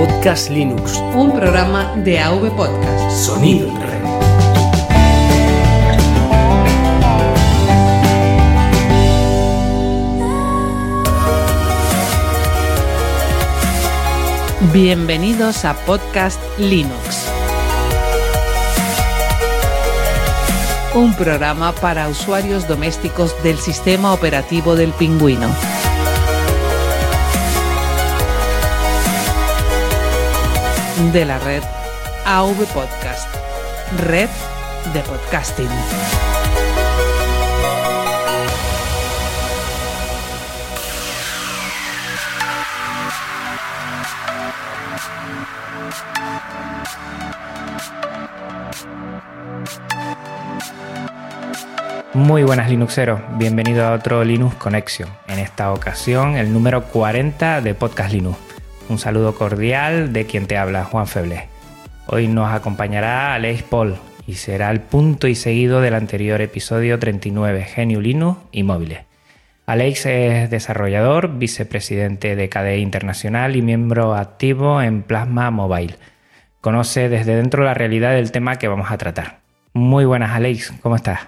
[0.00, 0.96] Podcast Linux.
[1.14, 3.10] Un programa de AV Podcast.
[3.10, 4.00] Sonido en red.
[14.72, 17.26] Bienvenidos a Podcast Linux.
[20.94, 25.50] Un programa para usuarios domésticos del sistema operativo del pingüino.
[31.00, 31.62] De la red
[32.26, 33.26] AV Podcast.
[34.06, 34.28] Red
[34.92, 35.66] de podcasting.
[52.12, 57.74] Muy buenas Linuxeros, bienvenido a otro Linux Connection, en esta ocasión el número 40 de
[57.74, 58.49] Podcast Linux.
[58.90, 61.46] Un saludo cordial de quien te habla, Juan Feble.
[62.08, 63.94] Hoy nos acompañará Alex Paul
[64.26, 69.02] y será el punto y seguido del anterior episodio 39, Genio Linux y móviles.
[69.64, 75.94] Alex es desarrollador, vicepresidente de KDE Internacional y miembro activo en Plasma Mobile.
[76.60, 79.38] Conoce desde dentro la realidad del tema que vamos a tratar.
[79.72, 81.20] Muy buenas, Alex, ¿cómo estás?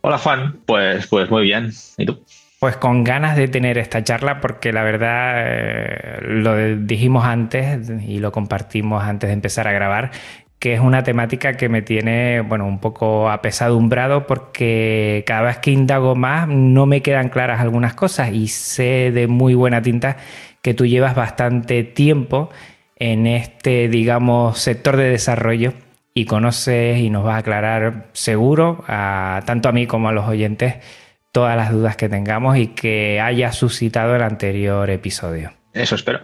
[0.00, 1.70] Hola Juan, pues, pues muy bien.
[1.98, 2.24] ¿Y tú?
[2.64, 8.20] Pues con ganas de tener esta charla porque la verdad eh, lo dijimos antes y
[8.20, 10.12] lo compartimos antes de empezar a grabar
[10.58, 15.72] que es una temática que me tiene, bueno, un poco apesadumbrado porque cada vez que
[15.72, 20.16] indago más no me quedan claras algunas cosas y sé de muy buena tinta
[20.62, 22.48] que tú llevas bastante tiempo
[22.96, 25.74] en este, digamos, sector de desarrollo
[26.14, 30.76] y conoces y nos vas a aclarar seguro, tanto a mí como a los oyentes,
[31.34, 35.50] todas las dudas que tengamos y que haya suscitado el anterior episodio.
[35.72, 36.20] Eso espero.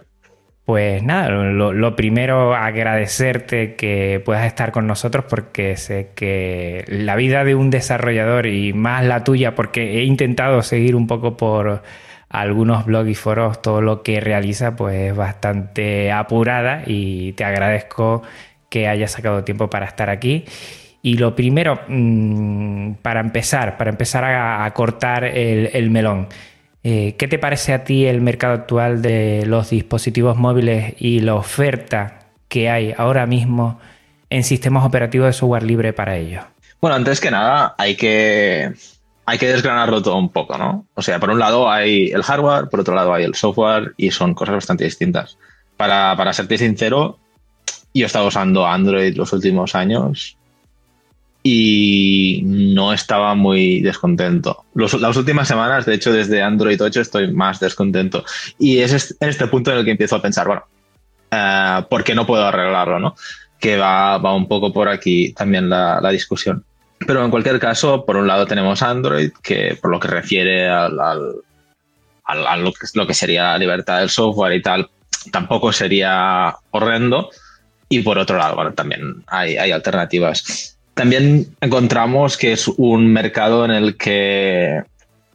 [0.63, 7.17] Pues nada, lo, lo, primero agradecerte que puedas estar con nosotros porque sé que la
[7.17, 11.83] vida de un desarrollador y más la tuya, porque he intentado seguir un poco por
[12.29, 18.21] algunos blogs y foros todo lo que realiza, pues es bastante apurada y te agradezco
[18.69, 20.45] que hayas sacado tiempo para estar aquí.
[21.01, 26.27] Y lo primero, mmm, para empezar, para empezar a, cortar el, el melón,
[26.83, 31.35] eh, ¿qué te parece a ti el mercado actual de los dispositivos móviles y la
[31.35, 33.79] oferta que hay ahora mismo
[34.29, 36.43] en sistemas operativos de software libre para ellos?
[36.79, 38.73] Bueno, antes que nada, hay que,
[39.25, 40.87] hay que desgranarlo todo un poco, ¿no?
[40.95, 44.09] O sea, por un lado hay el hardware, por otro lado hay el software y
[44.09, 45.37] son cosas bastante distintas.
[45.77, 47.19] Para, para serte sincero,
[47.93, 50.37] yo he estado usando Android los últimos años
[51.43, 54.65] y no estaba muy descontento.
[54.75, 58.23] Los, las últimas semanas, de hecho, desde Android 8 estoy más descontento.
[58.59, 60.63] Y es en este punto en el que empiezo a pensar, bueno,
[61.31, 62.99] uh, ¿por qué no puedo arreglarlo?
[62.99, 63.15] ¿no?
[63.59, 66.63] Que va, va un poco por aquí también la, la, discusión.
[66.99, 70.99] Pero en cualquier caso, por un lado tenemos Android, que por lo que refiere al,
[70.99, 71.35] al,
[72.25, 74.89] al, a lo, que, lo que sería la libertad del software y tal,
[75.31, 77.31] tampoco sería horrendo.
[77.89, 80.77] Y por otro lado, bueno, también hay, hay alternativas.
[80.93, 84.83] También encontramos que es un mercado en el que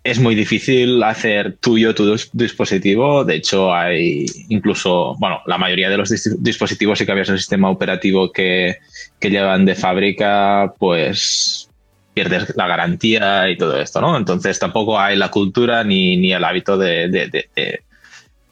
[0.05, 3.25] es muy difícil hacer tuyo tu dispositivo.
[3.25, 8.31] De hecho, hay incluso, bueno, la mayoría de los dispositivos, si cambias el sistema operativo
[8.31, 8.77] que,
[9.19, 11.69] que llevan de fábrica, pues
[12.15, 14.17] pierdes la garantía y todo esto, ¿no?
[14.17, 17.49] Entonces tampoco hay la cultura ni, ni el hábito de, de, de,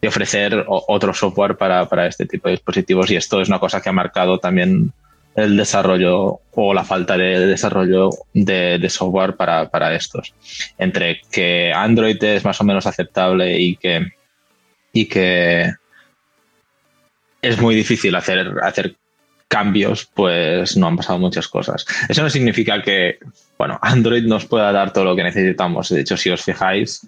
[0.03, 3.81] de ofrecer otro software para, para, este tipo de dispositivos y esto es una cosa
[3.81, 4.93] que ha marcado también
[5.37, 10.35] el desarrollo o la falta de desarrollo de, software para, para, estos.
[10.79, 14.07] Entre que Android es más o menos aceptable y que,
[14.93, 15.73] y que
[17.43, 18.95] es muy difícil hacer, hacer
[19.49, 21.85] cambios, pues no han pasado muchas cosas.
[22.09, 23.19] Eso no significa que,
[23.59, 25.89] bueno, Android nos pueda dar todo lo que necesitamos.
[25.89, 27.07] De hecho, si os fijáis,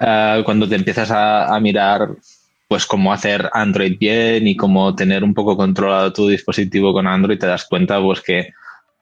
[0.00, 2.08] uh, cuando te empiezas a mirar
[2.68, 7.38] pues cómo hacer Android bien y cómo tener un poco controlado tu dispositivo con Android,
[7.38, 8.52] te das cuenta pues que,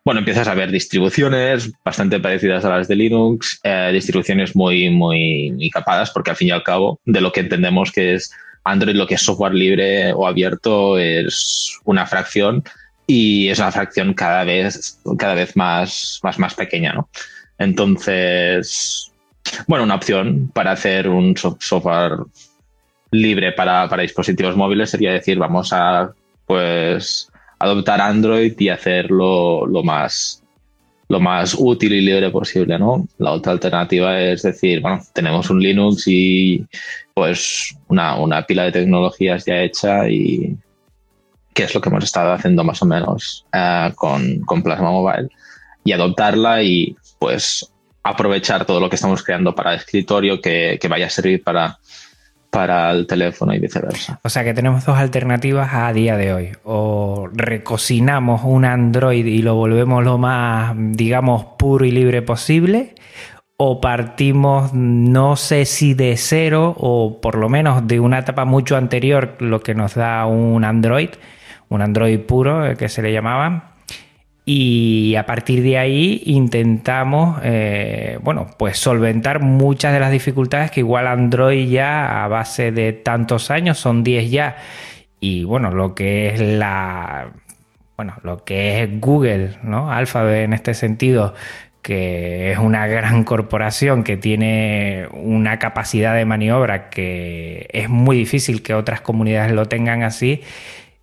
[0.05, 5.53] bueno, empiezas a ver distribuciones bastante parecidas a las de Linux, eh, distribuciones muy, muy,
[5.53, 8.33] muy capadas, porque al fin y al cabo, de lo que entendemos que es
[8.65, 12.65] Android, lo que es software libre o abierto, es una fracción
[13.07, 17.09] y es una fracción cada vez, cada vez más, más, más pequeña, ¿no?
[17.59, 19.13] Entonces,
[19.67, 22.19] bueno, una opción para hacer un software
[23.13, 26.13] libre para, para, dispositivos móviles sería decir, vamos a
[26.47, 30.43] pues adoptar Android y hacerlo lo más
[31.09, 33.07] lo más útil y libre posible, ¿no?
[33.19, 36.65] La otra alternativa es decir, bueno, tenemos un Linux y
[37.13, 40.57] pues una, una pila de tecnologías ya hecha y,
[41.53, 45.29] que es lo que hemos estado haciendo más o menos eh, con, con Plasma Mobile,
[45.85, 47.71] y adoptarla y pues
[48.03, 51.79] aprovechar todo lo que estamos creando para escritorio que, que vaya a servir para,
[52.53, 54.21] para el teléfono y viceversa.
[54.23, 56.53] O sea que tenemos dos alternativas a día de hoy.
[56.65, 62.95] O recocinamos un Android y lo volvemos lo más, digamos, puro y libre posible.
[63.57, 68.77] O partimos, no sé si de cero o por lo menos de una etapa mucho
[68.77, 71.09] anterior, lo que nos da un Android,
[71.71, 73.72] un Android puro, eh, que se le llamaba,
[74.45, 80.81] y a partir de ahí intentamos, eh, bueno, pues solventar muchas de las dificultades que
[80.81, 84.57] igual Android ya a base de tantos años, son 10 ya,
[85.21, 87.31] y bueno, lo que es la,
[87.97, 89.93] bueno, lo que es Google, ¿no?
[89.93, 91.35] Alphabet en este sentido,
[91.83, 98.63] que es una gran corporación que tiene una capacidad de maniobra que es muy difícil
[98.63, 100.43] que otras comunidades lo tengan así,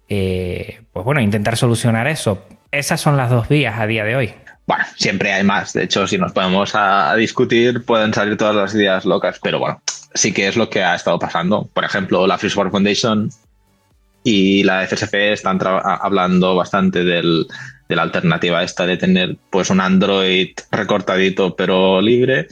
[0.10, 4.34] eh, pues bueno, intentar solucionar eso esas son las dos vías a día de hoy.
[4.68, 5.74] Bueno, siempre hay más.
[5.74, 9.40] De hecho, si nos ponemos a, discutir, pueden salir todas las ideas locas.
[9.42, 9.82] Pero bueno,
[10.14, 11.68] sí que es lo que ha estado pasando.
[11.74, 13.30] Por ejemplo, la Free Software Foundation
[14.24, 17.48] y la FSF están hablando bastante del,
[17.88, 22.48] de la alternativa esta de tener pues un Android recortadito pero libre.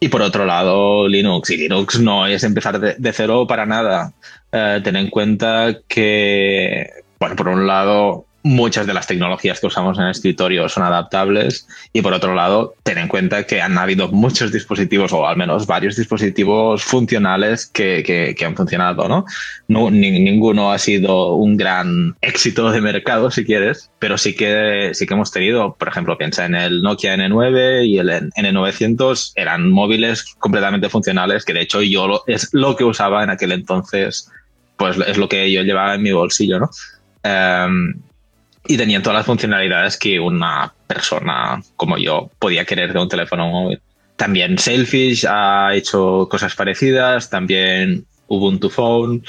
[0.00, 1.50] Y por otro lado, Linux.
[1.50, 4.12] Y Linux no es empezar de, cero para nada.
[4.50, 9.96] Eh, ten en cuenta que, bueno, por un lado, muchas de las tecnologías que usamos
[9.96, 14.08] en el escritorio son adaptables y por otro lado, ten en cuenta que han habido
[14.08, 19.24] muchos dispositivos o al menos varios dispositivos funcionales que, han funcionado, ¿no?
[19.66, 25.06] no ninguno ha sido un gran éxito de mercado, si quieres, pero sí que, sí
[25.06, 30.34] que hemos tenido, por ejemplo, piensa en el Nokia N9 y el N900, eran móviles
[30.38, 34.30] completamente funcionales que de hecho yo es lo que usaba en aquel entonces,
[34.76, 36.70] pues es lo que yo llevaba en mi bolsillo, ¿no?
[37.22, 37.94] Em,
[38.66, 43.48] y tenían todas las funcionalidades que una persona como yo podía querer de un teléfono
[43.48, 43.80] móvil.
[44.16, 49.22] También Selfish ha hecho cosas parecidas, también Ubuntu Phone.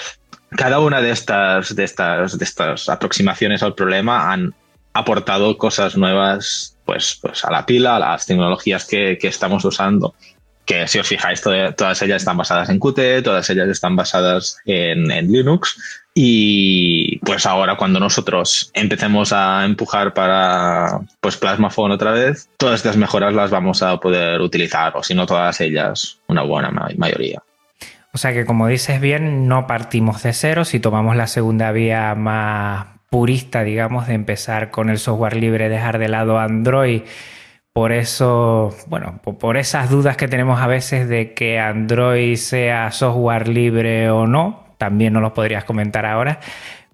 [0.52, 4.54] Cada una de estas, de estas, de estas aproximaciones al problema han
[4.94, 10.14] aportado cosas nuevas pues, pues a la pila, a las tecnologías que, que estamos usando
[10.66, 15.12] que si os fijáis, todas ellas están basadas en Qt, todas ellas están basadas en,
[15.12, 15.78] en, Linux.
[16.14, 22.76] Y pues ahora cuando nosotros empecemos a empujar para pues Plasma Phone otra vez, todas
[22.76, 27.42] estas mejoras las vamos a poder utilizar, o si no todas ellas, una buena mayoría.
[28.14, 32.16] O sea que como dices bien, no partimos de cero, si tomamos la segunda vía
[32.16, 37.02] más purista, digamos, de empezar con el software libre, dejar de lado Android
[37.76, 43.50] por eso, bueno, por esas dudas que tenemos a veces de que Android sea software
[43.50, 46.40] libre o no, también no lo podrías comentar ahora,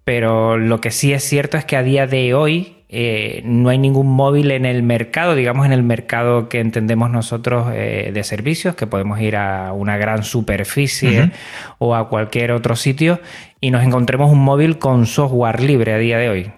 [0.03, 3.77] pero lo que sí es cierto es que a día de hoy eh, no hay
[3.77, 8.75] ningún móvil en el mercado, digamos en el mercado que entendemos nosotros eh, de servicios,
[8.75, 11.31] que podemos ir a una gran superficie
[11.77, 13.21] o a cualquier otro sitio
[13.61, 16.51] y nos encontremos un móvil con software libre a día de hoy.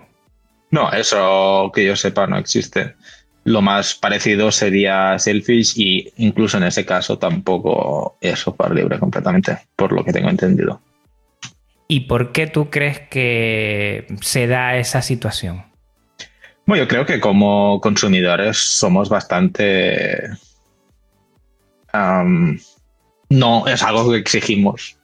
[0.71, 2.95] No, eso que yo sepa no existe.
[3.43, 9.59] Lo más parecido sería Selfish y incluso en ese caso tampoco es software libre completamente,
[9.75, 10.81] por lo que tengo entendido.
[11.87, 15.65] ¿Y por qué tú crees que se da esa situación?
[16.65, 20.29] Bueno, yo creo que como consumidores somos bastante...
[23.29, 24.97] no es algo que exigimos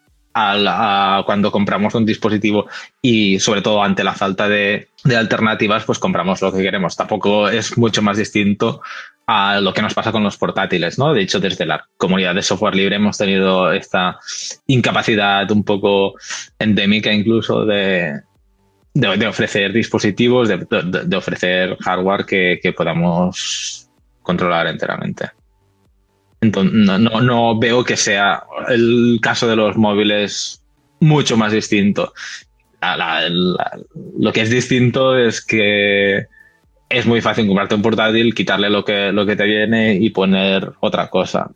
[1.26, 2.68] cuando compramos un dispositivo
[3.02, 6.96] y sobre todo ante la falta de, alternativas, pues compramos lo que queremos.
[6.96, 8.82] Tampoco es mucho más distinto
[9.28, 11.14] a lo que nos pasa con los portátiles, ¿no?
[11.14, 14.18] De hecho, desde la comunidad de software libre hemos tenido esta
[14.68, 16.16] incapacidad un poco
[16.58, 18.22] endémica incluso de,
[19.28, 23.90] ofrecer dispositivos, de, ofrecer hardware que podamos
[24.24, 25.39] controlar enteramente.
[26.42, 30.62] Entonces, no, no, veo que sea el caso de los móviles
[31.00, 32.14] mucho más distinto.
[34.18, 36.28] lo que es distinto es que
[36.90, 40.72] es muy fácil comprarte un portátil, quitarle lo que, lo que te viene y poner
[40.80, 41.52] otra cosa.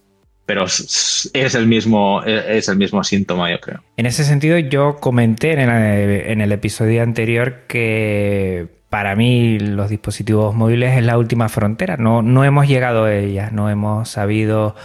[0.46, 3.82] Pero es el mismo, es el mismo síntoma, yo creo.
[3.96, 9.90] En ese sentido, yo comenté en el, en el episodio anterior que para mí los
[9.90, 11.98] dispositivos móviles es la última frontera.
[11.98, 14.76] No, no hemos llegado a ellas, no hemos sabido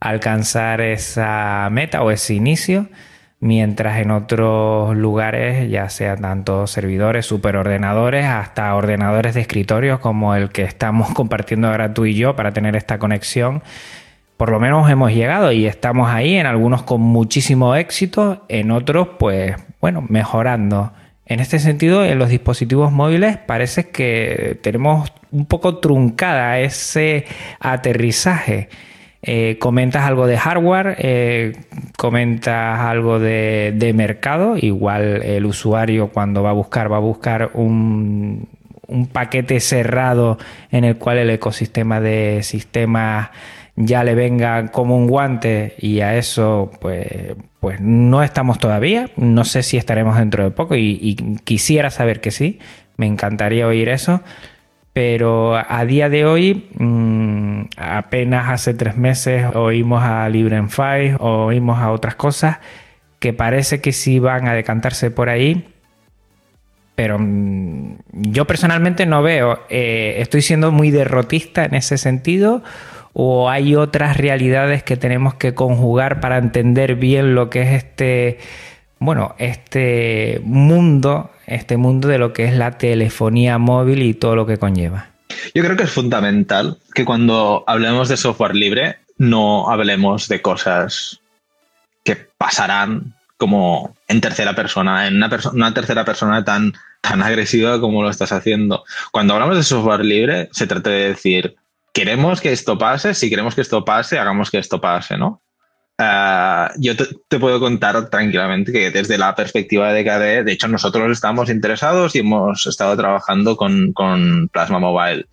[0.00, 2.86] alcanzar esa meta o ese inicio,
[3.40, 10.48] mientras en otros lugares, ya sea tanto servidores, superordenadores, hasta ordenadores de escritorio como el
[10.48, 13.62] que estamos compartiendo ahora tú y yo para tener esta conexión,
[14.38, 19.08] por lo menos hemos llegado y estamos ahí, en algunos con muchísimo éxito, en otros
[19.18, 20.90] pues bueno, mejorando
[21.28, 27.26] En este sentido, en los dispositivos móviles parece que tenemos un poco truncada ese
[27.60, 28.70] aterrizaje.
[29.20, 31.52] Eh, comentas algo de hardware, eh,
[31.98, 38.48] comentas algo de, mercado, igual el usuario cuando va a buscar va a buscar un
[39.12, 40.38] paquete cerrado
[40.70, 43.28] en el cual el ecosistema de sistemas
[43.80, 49.10] ya le venga como un guante y a eso pues, pues no estamos todavía.
[49.16, 52.58] No sé si estaremos dentro de poco y, quisiera saber que sí.
[52.96, 54.20] Me encantaría oír eso.
[54.92, 61.92] Pero a día de hoy, mm, apenas hace tres meses oímos a LibreFi, oímos a
[61.92, 62.58] otras cosas
[63.20, 65.68] que parece que sí van a decantarse por ahí.
[66.96, 69.60] Pero mm, yo personalmente no veo.
[69.70, 72.64] Eh, estoy siendo muy derrotista en ese sentido
[73.12, 78.38] o hay otras realidades que tenemos que conjugar para entender bien lo que es este,
[78.98, 84.46] bueno, este mundo, este mundo de lo que es la telefonía móvil y todo lo
[84.46, 85.10] que conlleva.
[85.54, 91.20] Yo creo que es fundamental que cuando hablemos de software libre no hablemos de cosas
[92.04, 98.10] que pasarán como en tercera persona, en una, tercera persona tan, tan agresiva como lo
[98.10, 98.84] estás haciendo.
[99.12, 101.56] Cuando hablamos de software libre, se trata de decir,
[101.98, 105.42] queremos que esto pase, si queremos que esto pase, hagamos que esto pase, ¿no?
[105.98, 110.68] Uh, yo te, te, puedo contar tranquilamente que desde la perspectiva de KDE, de hecho
[110.68, 115.26] nosotros estamos interesados y hemos estado trabajando con, con Plasma Mobile,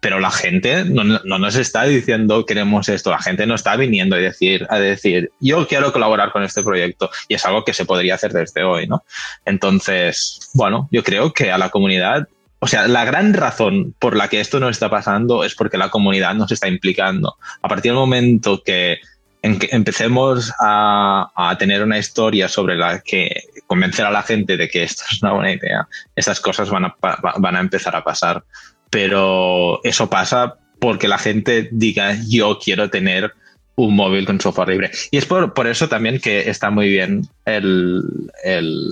[0.00, 4.16] pero la gente no, no, nos está diciendo queremos esto, la gente no está viniendo
[4.16, 7.84] a decir, a decir yo quiero colaborar con este proyecto y es algo que se
[7.84, 9.04] podría hacer desde hoy, ¿no?
[9.44, 12.28] Entonces, bueno, yo creo que a la comunidad
[12.60, 15.90] o sea, la gran razón por la que esto no está pasando es porque la
[15.90, 17.36] comunidad no se está implicando.
[17.62, 18.98] A partir del momento que,
[19.42, 25.04] empecemos a, tener una historia sobre la que convencer a la gente de que esto
[25.10, 25.86] es una buena idea,
[26.16, 28.44] esas cosas van a, empezar a pasar.
[28.90, 33.32] Pero eso pasa porque la gente diga yo quiero tener
[33.76, 34.90] un móvil con software libre.
[35.12, 38.02] Y es por, por eso también que está muy bien el,
[38.42, 38.90] el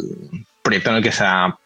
[0.62, 1.58] proyecto en el que se ha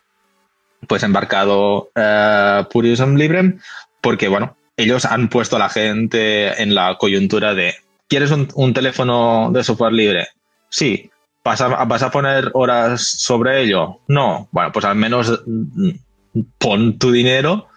[0.86, 3.54] pues embarcado uh, Purism Libre,
[4.00, 7.74] porque bueno, ellos han puesto a la gente en la coyuntura de,
[8.08, 10.28] ¿quieres un, teléfono de software libre?
[10.68, 11.10] Sí.
[11.42, 14.00] ¿Vas a, ¿Vas a poner horas sobre ello?
[14.08, 14.48] No.
[14.52, 15.90] Bueno, pues al menos mm,
[16.58, 17.68] pon tu dinero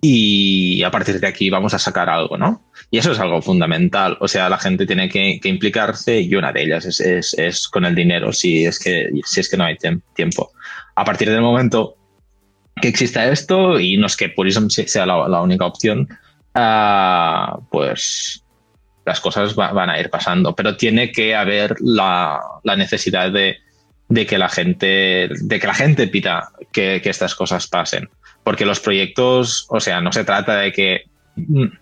[0.00, 2.62] y a partir de aquí vamos a sacar algo, ¿no?
[2.90, 4.16] Y eso es algo fundamental.
[4.20, 7.84] O sea, la gente tiene que, implicarse y una de ellas es, es, es, con
[7.84, 9.76] el dinero, si es que, si es que no hay
[10.14, 10.52] tiempo
[10.94, 11.96] a partir del momento
[12.80, 16.08] que exista esto, y no es que Purism sea la, única opción,
[16.54, 18.42] uh, pues
[19.04, 20.54] las cosas van a ir pasando.
[20.54, 22.40] Pero tiene que haber la,
[22.76, 23.58] necesidad de,
[24.08, 28.08] de, que la gente, de que la gente pida que, que estas cosas pasen.
[28.42, 31.04] Porque los proyectos, o sea, no se trata de que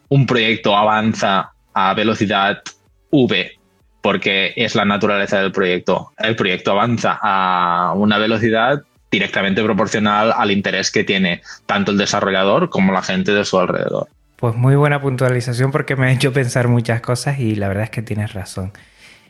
[0.08, 2.62] un proyecto avanza a velocidad
[3.10, 3.58] V
[4.02, 6.12] porque es la naturaleza del proyecto.
[6.18, 12.70] El proyecto avanza a una velocidad directamente proporcional al interés que tiene tanto el desarrollador
[12.70, 14.08] como la gente de su alrededor.
[14.36, 17.90] Pues muy buena puntualización porque me ha hecho pensar muchas cosas y la verdad es
[17.90, 18.72] que tienes razón.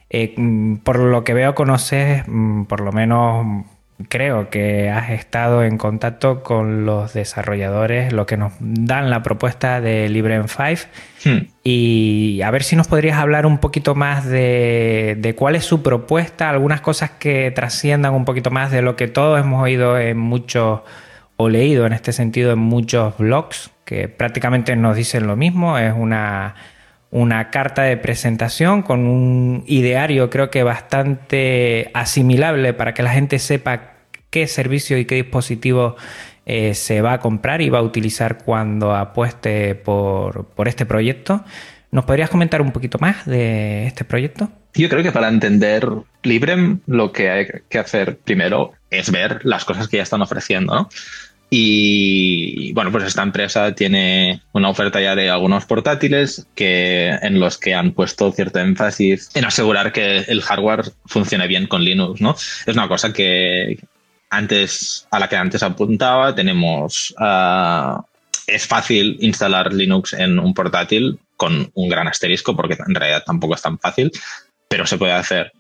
[0.08, 3.66] Eh, mm, por lo que veo, conoces mm, por lo menos
[4.08, 9.80] creo que has estado en contacto con los desarrolladores, lo que nos dan la propuesta
[9.80, 10.86] de LibreM5
[11.24, 11.38] hmm.
[11.64, 16.50] y a ver si nos podrías hablar un poquito más de, cuál es su propuesta,
[16.50, 20.80] algunas cosas que trasciendan un poquito más de lo que todos hemos oído en muchos
[21.36, 25.92] o leído en este sentido en muchos blogs que prácticamente nos dicen lo mismo, es
[25.96, 26.54] una
[27.12, 33.38] una carta de presentación con un ideario creo que bastante asimilable para que la gente
[33.38, 33.91] sepa
[34.32, 35.94] qué servicio y qué dispositivo
[36.46, 41.44] eh, se va a comprar y va a utilizar cuando apueste por, este proyecto.
[41.92, 44.50] ¿Nos podrías comentar un poquito más de este proyecto?
[44.74, 45.86] Yo creo que para entender
[46.22, 50.74] Librem lo que hay que hacer primero es ver las cosas que ya están ofreciendo,
[50.74, 50.88] ¿no?
[51.54, 57.58] Y bueno, pues esta empresa tiene una oferta ya de algunos portátiles que, en los
[57.58, 62.30] que han puesto cierto énfasis en asegurar que el hardware funcione bien con Linux, ¿no?
[62.30, 63.78] Es una cosa que
[64.32, 68.02] antes, a la que antes apuntaba, tenemos, uh,
[68.46, 73.54] es fácil instalar Linux en un portátil con un gran asterisco, porque en realidad tampoco
[73.54, 74.10] es tan fácil,
[74.68, 75.52] pero se puede hacer.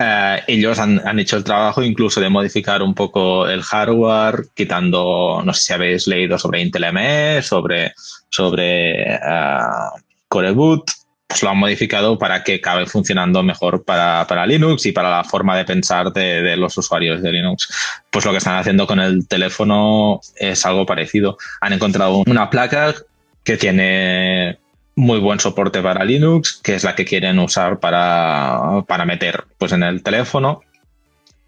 [0.00, 5.42] Uh, ellos han, han, hecho el trabajo incluso de modificar un poco el hardware, quitando,
[5.44, 7.92] no sé si habéis leído sobre Intel ME, sobre,
[8.30, 10.90] sobre uh, Core Boot,
[11.34, 15.24] pues lo han modificado para que acabe funcionando mejor para, para Linux y para la
[15.24, 17.68] forma de pensar de, de, los usuarios de Linux.
[18.08, 21.36] Pues lo que están haciendo con el teléfono es algo parecido.
[21.60, 22.94] Han encontrado una placa
[23.42, 24.60] que tiene
[24.94, 29.72] muy buen soporte para Linux, que es la que quieren usar para, para meter pues,
[29.72, 30.60] en el teléfono.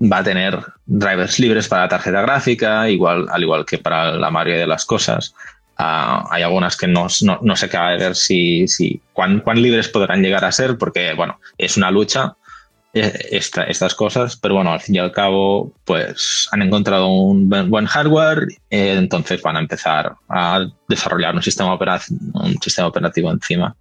[0.02, 4.58] Va a tener drivers libres para tarjeta gráfica, igual, al igual que para la mayoría
[4.58, 5.32] de las cosas.
[5.78, 9.60] Uh, hay algunas que no, no, no se acaba de ver si, si cuán, cuán,
[9.60, 12.34] libres podrán llegar a ser, porque bueno, es una lucha
[12.94, 17.50] eh, esta, estas cosas, pero bueno, al fin y al cabo, pues han encontrado un
[17.50, 23.30] buen hardware, eh, entonces van a empezar a desarrollar un sistema, operativo, un sistema operativo
[23.30, 23.76] encima.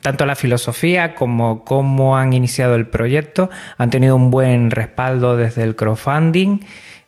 [0.00, 5.62] Tanto la filosofía como cómo han iniciado el proyecto han tenido un buen respaldo desde
[5.62, 6.60] el crowdfunding.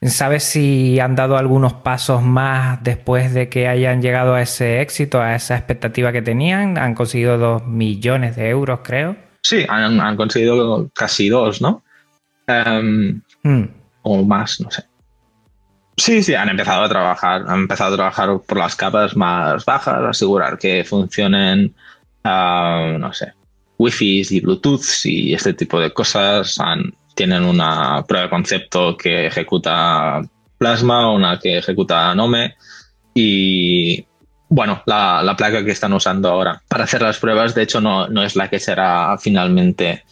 [0.02, 5.20] ¿Sabes si han dado algunos pasos más después de que hayan llegado a ese éxito,
[5.20, 6.78] a esa expectativa que tenían?
[6.78, 9.16] Han conseguido dos millones de euros, creo.
[9.42, 11.82] Sí, han, han conseguido casi dos, ¿no?
[12.48, 13.68] Um, mm.
[14.02, 14.84] O más, no sé.
[15.96, 20.02] Sí, sí, han empezado a trabajar, han empezado a trabajar por las capas más bajas,
[20.04, 21.74] asegurar que funcionen,
[22.24, 23.32] uh, no sé,
[23.78, 26.60] Wi-Fi y Bluetooth y este tipo de cosas.
[26.60, 30.20] Han, tienen una prueba de concepto que ejecuta
[30.58, 32.54] Plasma, una que ejecuta Nome
[33.14, 34.06] y
[34.48, 38.06] bueno, la, la, placa que están usando ahora para hacer las pruebas, de hecho, no,
[38.08, 40.04] no es la que será finalmente,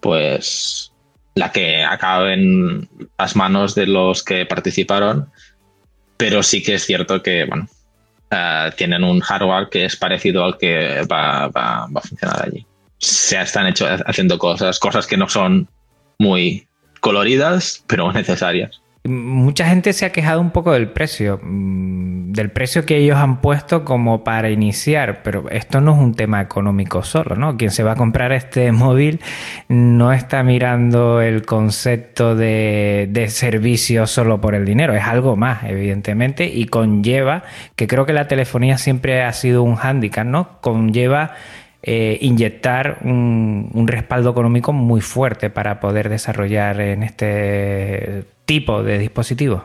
[0.00, 0.92] pues,
[1.34, 2.88] la que acabe en
[3.18, 5.30] las manos de los que participaron,
[6.16, 7.68] pero sí que es cierto que, bueno,
[8.30, 12.64] uh, tienen un hardware que es parecido al que va, va, va a funcionar allí.
[12.98, 15.68] Se están hecho, haciendo cosas, cosas que no son
[16.20, 16.68] muy
[17.00, 18.80] coloridas, pero necesarias.
[19.04, 23.40] Mucha gente se ha quejado un poco del precio, mm, del precio que ellos han
[23.40, 27.56] puesto como para iniciar, pero esto no es un tema económico solo, ¿no?
[27.56, 29.20] Quien se va a comprar este móvil
[29.68, 35.64] no está mirando el concepto de, de servicio solo por el dinero, es algo más,
[35.64, 37.44] evidentemente, y conlleva,
[37.76, 40.60] que creo que la telefonía siempre ha sido un hándicap, ¿no?
[40.60, 41.32] Conlleva
[41.82, 49.64] eh, inyectar un, respaldo económico muy fuerte para poder desarrollar en este tipo de dispositivo.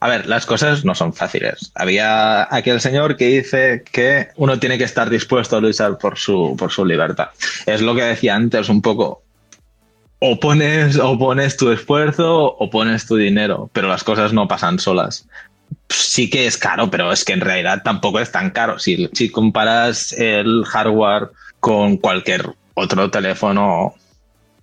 [0.00, 1.72] A ver, las cosas no son fáciles.
[1.74, 6.54] Había aquel señor que dice que uno tiene que estar dispuesto a luchar por su,
[6.58, 7.28] por su libertad.
[7.64, 9.22] Es lo que decía antes un poco.
[10.18, 14.78] O pones, o pones tu esfuerzo o pones tu dinero, pero las cosas no pasan
[14.78, 15.26] solas
[15.88, 18.78] sí que es caro, pero es que en realidad tampoco es tan caro.
[18.78, 21.30] Si comparas el hardware
[21.64, 23.94] con cualquier otro teléfono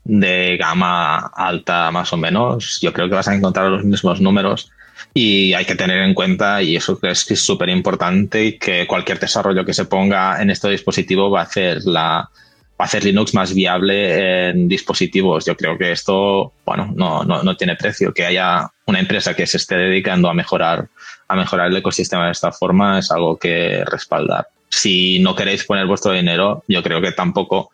[0.03, 4.69] de gama alta más o menos, yo creo que vas a encontrar los mismos números
[5.11, 9.19] y hay que tener en cuenta, y eso es que es súper importante, que cualquier
[9.19, 13.33] desarrollo que se ponga en este dispositivo va a hacer la, va a hacer Linux
[13.33, 15.43] más viable en dispositivos.
[15.43, 18.13] Yo creo que esto, bueno, no, no, no, tiene precio.
[18.13, 20.87] Que haya una empresa que se esté dedicando a mejorar,
[21.27, 25.85] a mejorar el ecosistema de esta forma es algo que respaldar si no queréis poner
[25.85, 27.71] vuestro dinero, yo creo que tampoco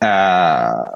[0.00, 0.90] uh,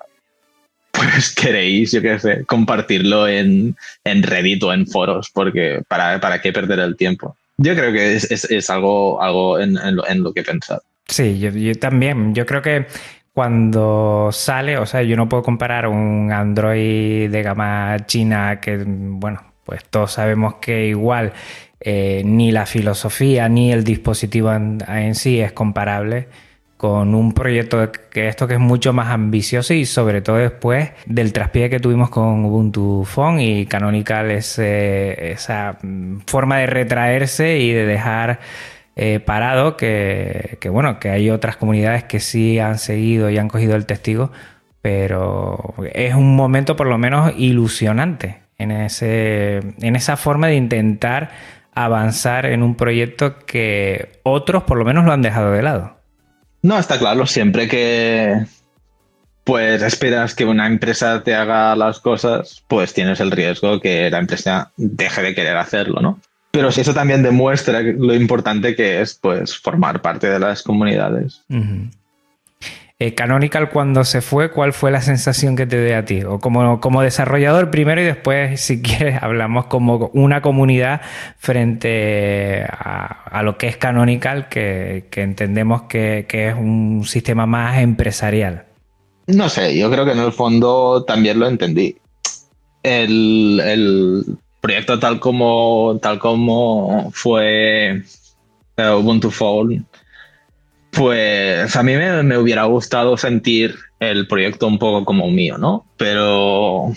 [0.93, 6.41] pues queréis, yo qué sé, compartirlo en, en, Reddit o en foros, porque para, para
[6.41, 7.37] qué perder el tiempo.
[7.59, 10.83] Yo creo que es, es, algo, algo en, en, lo, en, lo, que he pensado.
[11.07, 12.35] Sí, yo, yo también.
[12.35, 12.87] Yo creo que
[13.33, 19.53] cuando sale, o sea, yo no puedo comparar un Android de gama china que, bueno,
[19.65, 21.33] pues todos sabemos que igual
[21.85, 26.29] eh, ni la filosofía ni el dispositivo en, sí es comparable
[26.77, 31.33] con un proyecto que esto que es mucho más ambicioso y sobre todo después del
[31.33, 35.79] traspié que tuvimos con Ubuntu Phone y Canonical ese, esa
[36.27, 38.39] forma de retraerse y de dejar
[38.95, 43.49] eh, parado que, que, bueno que hay otras comunidades que sí han seguido y han
[43.49, 44.31] cogido el testigo
[44.83, 51.31] pero es un momento por lo menos ilusionante en, ese, en esa forma de intentar
[51.75, 55.97] avanzar en un proyecto que otros por lo menos lo han dejado de lado.
[56.63, 58.47] No, está claro, siempre que
[59.45, 64.19] pues esperas que una empresa te haga las cosas, pues tienes el riesgo que la
[64.19, 66.21] empresa deje de querer hacerlo, ¿no?
[66.53, 71.43] Pero si eso también demuestra lo importante que es, pues, formar parte de las comunidades.
[71.49, 71.91] Uh -huh.
[73.03, 76.23] Eh, Canonical cuando se fue, ¿cuál fue la sensación que te dio a ti?
[76.23, 81.01] O como, como desarrollador primero y después, si quieres, hablamos como una comunidad
[81.37, 88.67] frente a, lo que es Canonical, que, entendemos que, que, es un sistema más empresarial.
[89.27, 91.97] No sé, yo creo que en el fondo también lo entendí.
[92.85, 94.25] El, el
[94.61, 98.05] proyecto tal como, tal como fue
[98.77, 99.85] eh, Ubuntu Phone
[100.93, 105.87] Pues a mí me, hubiera gustado sentir el proyecto un poco como mío, ¿no?
[105.97, 106.93] Pero,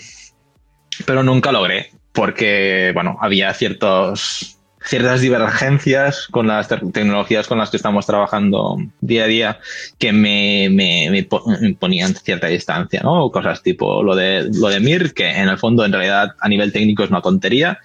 [1.06, 7.78] pero nunca logré, porque, bueno, había ciertos, ciertas divergencias con las tecnologías con las que
[7.78, 9.60] estamos trabajando día a día
[9.98, 11.26] que me, me,
[11.74, 13.30] ponían cierta distancia, ¿no?
[13.30, 16.70] Cosas tipo lo de, lo de Mir, que en el fondo, en realidad, a nivel
[16.70, 17.78] técnico es una tontería,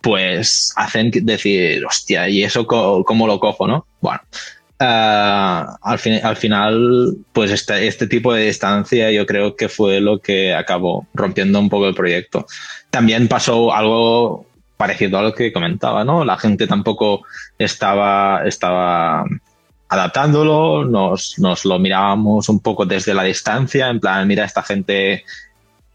[0.00, 3.86] pues hacen decir, hostia, ¿y eso cómo lo cojo, no?
[4.00, 4.22] Bueno,
[4.82, 10.20] Ah, al, al, final, pues este, este, tipo de distancia yo creo que fue lo
[10.20, 12.46] que acabó rompiendo un poco el proyecto.
[12.88, 14.46] También pasó algo
[14.78, 16.24] parecido a lo que comentaba, ¿no?
[16.24, 17.24] La gente tampoco
[17.58, 19.26] estaba, estaba
[19.90, 25.24] adaptándolo, nos, nos lo mirábamos un poco desde la distancia, en plan, mira esta gente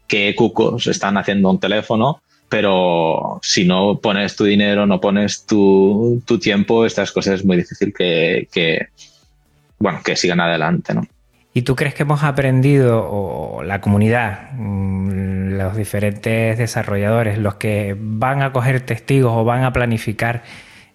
[0.06, 6.22] que cucos están haciendo un teléfono pero si no pones tu dinero, no pones tu,
[6.40, 8.88] tiempo, estas cosas es muy difícil que,
[9.78, 11.06] bueno, que sigan adelante, ¿no?
[11.52, 17.96] ¿Y tú crees que hemos aprendido, o la comunidad, mm, los diferentes desarrolladores, los que
[17.98, 20.42] van a coger testigos o van a planificar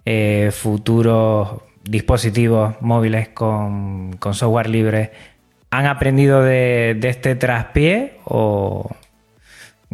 [0.05, 5.11] eh, futuros dispositivos móviles con, software libre,
[5.71, 8.91] han aprendido de, de este traspié o,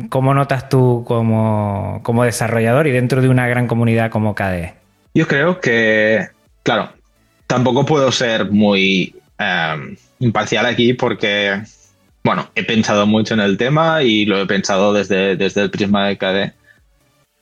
[0.09, 4.75] ¿Cómo notas tú como, desarrollador y dentro de una gran comunidad como KDE?
[5.15, 6.27] Yo creo que,
[6.61, 6.91] claro,
[7.47, 11.63] tampoco puedo ser muy em, imparcial aquí porque,
[12.23, 16.07] bueno, he pensado mucho en el tema y lo he pensado desde, desde el prisma
[16.07, 16.53] de KDE.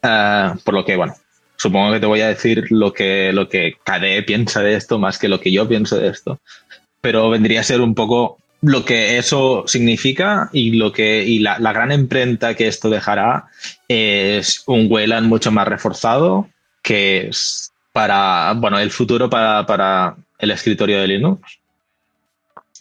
[0.03, 1.13] Eh, por lo que, bueno,
[1.57, 5.19] supongo que te voy a decir lo que, lo que KDE piensa de esto más
[5.19, 6.39] que lo que yo pienso de esto.
[7.01, 11.57] Pero vendría a ser un poco lo que eso significa y lo que y la,
[11.59, 13.45] gran imprenta que esto dejará
[13.87, 16.49] es un Wayland mucho más reforzado
[16.81, 21.59] que es para bueno el futuro para, para el escritorio de Linux.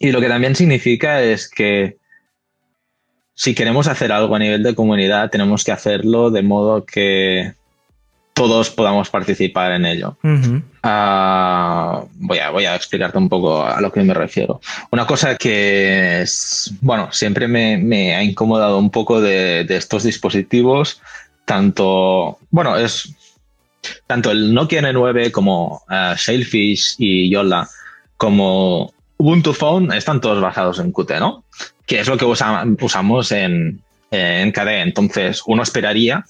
[0.01, 1.99] Y lo que también significa es que
[3.35, 7.53] si queremos hacer algo a nivel de comunidad tenemos que hacerlo de modo que
[8.35, 10.19] todos podamos participar en ello.
[10.83, 14.61] Ah, voy, a, voy a explicarte un poco a lo que me refiero.
[14.91, 21.01] Una cosa que es, bueno, siempre me, ha incomodado un poco de, estos dispositivos,
[21.45, 23.15] tanto, bueno, es
[24.09, 27.69] tanto el Nokia N9 como uh, Sailfish y Yola
[28.17, 31.45] como Ubuntu Phone están todos basados en Qt, ¿no?
[31.87, 34.81] Que es lo que usamos en, en KDE.
[34.81, 36.25] Entonces, uno esperaría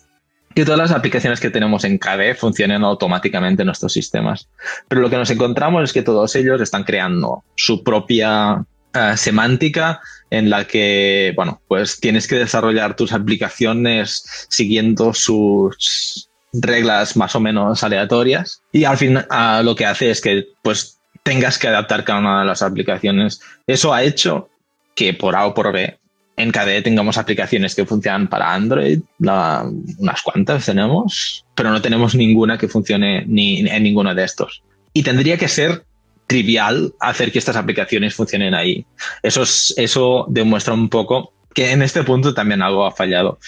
[0.54, 4.48] que todas las aplicaciones que tenemos en KDE funcionen automáticamente en nuestros sistemas.
[4.88, 10.00] Pero lo que nos encontramos es que todos ellos están creando su propia eh, semántica
[10.30, 17.40] en la que, bueno, pues tienes que desarrollar tus aplicaciones siguiendo sus reglas más o
[17.40, 19.18] menos aleatorias y al fin
[19.62, 23.40] lo que hace es que pues tengas que adaptar cada una de las aplicaciones.
[23.66, 24.48] Eso ha hecho
[24.94, 25.98] que por A o por B
[26.36, 32.58] en KDE tengamos aplicaciones que funcionan para Android, unas cuantas tenemos, pero no tenemos ninguna
[32.58, 34.62] que funcione en ninguno de estos.
[34.92, 35.84] Y tendría que ser
[36.26, 38.84] trivial hacer que estas aplicaciones funcionen ahí.
[39.22, 39.42] Eso,
[39.76, 43.38] eso demuestra un poco que en este punto también algo ha fallado.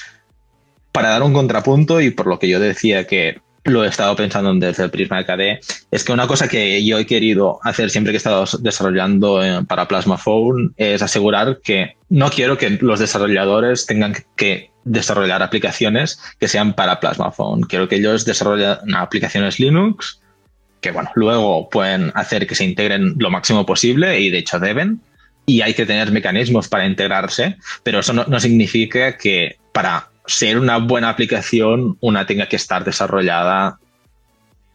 [0.93, 4.53] Para dar un contrapunto y por lo que yo decía que lo he estado pensando
[4.55, 8.13] desde el prisma de KDE, es que una cosa que yo he querido hacer siempre
[8.13, 13.01] que he estado desarrollando eh, para Plasma Phone es asegurar que no quiero que los
[13.01, 17.63] desarrolladores tengan que desarrollar aplicaciones que sean para Plasma Phone.
[17.63, 20.21] Quiero que ellos desarrollen aplicaciones Linux
[20.81, 25.01] que, bueno, luego pueden hacer que se integren lo máximo posible y de hecho deben.
[25.45, 30.79] Y hay que tener mecanismos para integrarse, pero eso no significa que para ser una
[30.79, 33.79] buena aplicación, una tenga que estar desarrollada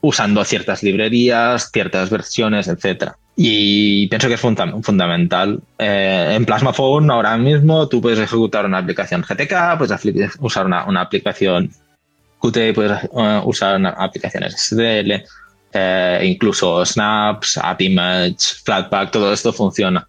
[0.01, 3.11] usando ciertas librerías, ciertas versiones, etc.
[3.35, 5.61] Y pienso que es fundamental.
[5.77, 11.01] Eh, en Plasma Phone ahora mismo tú puedes ejecutar una aplicación GTK, puedes usar una,
[11.01, 11.71] aplicación
[12.39, 13.09] Qt, puedes
[13.43, 14.43] usar una aplicación
[15.73, 18.35] eh, incluso Snaps, AppImage,
[18.65, 20.07] Flatpak, todo esto funciona.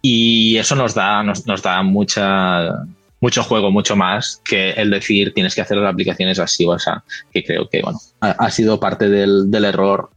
[0.00, 2.86] Y eso nos da, nos da mucha
[3.22, 7.04] mucho juego, mucho más que el decir tienes que hacer las aplicaciones así o sea,
[7.32, 10.10] que creo que bueno, ha, sido parte del, error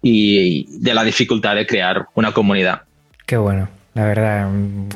[0.00, 2.82] y de la dificultad de crear una comunidad.
[3.26, 4.48] Qué bueno, la verdad.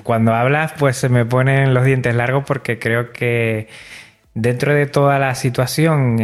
[0.05, 3.67] Cuando hablas, pues se me ponen los dientes largos porque creo que
[4.35, 6.19] dentro de toda la situación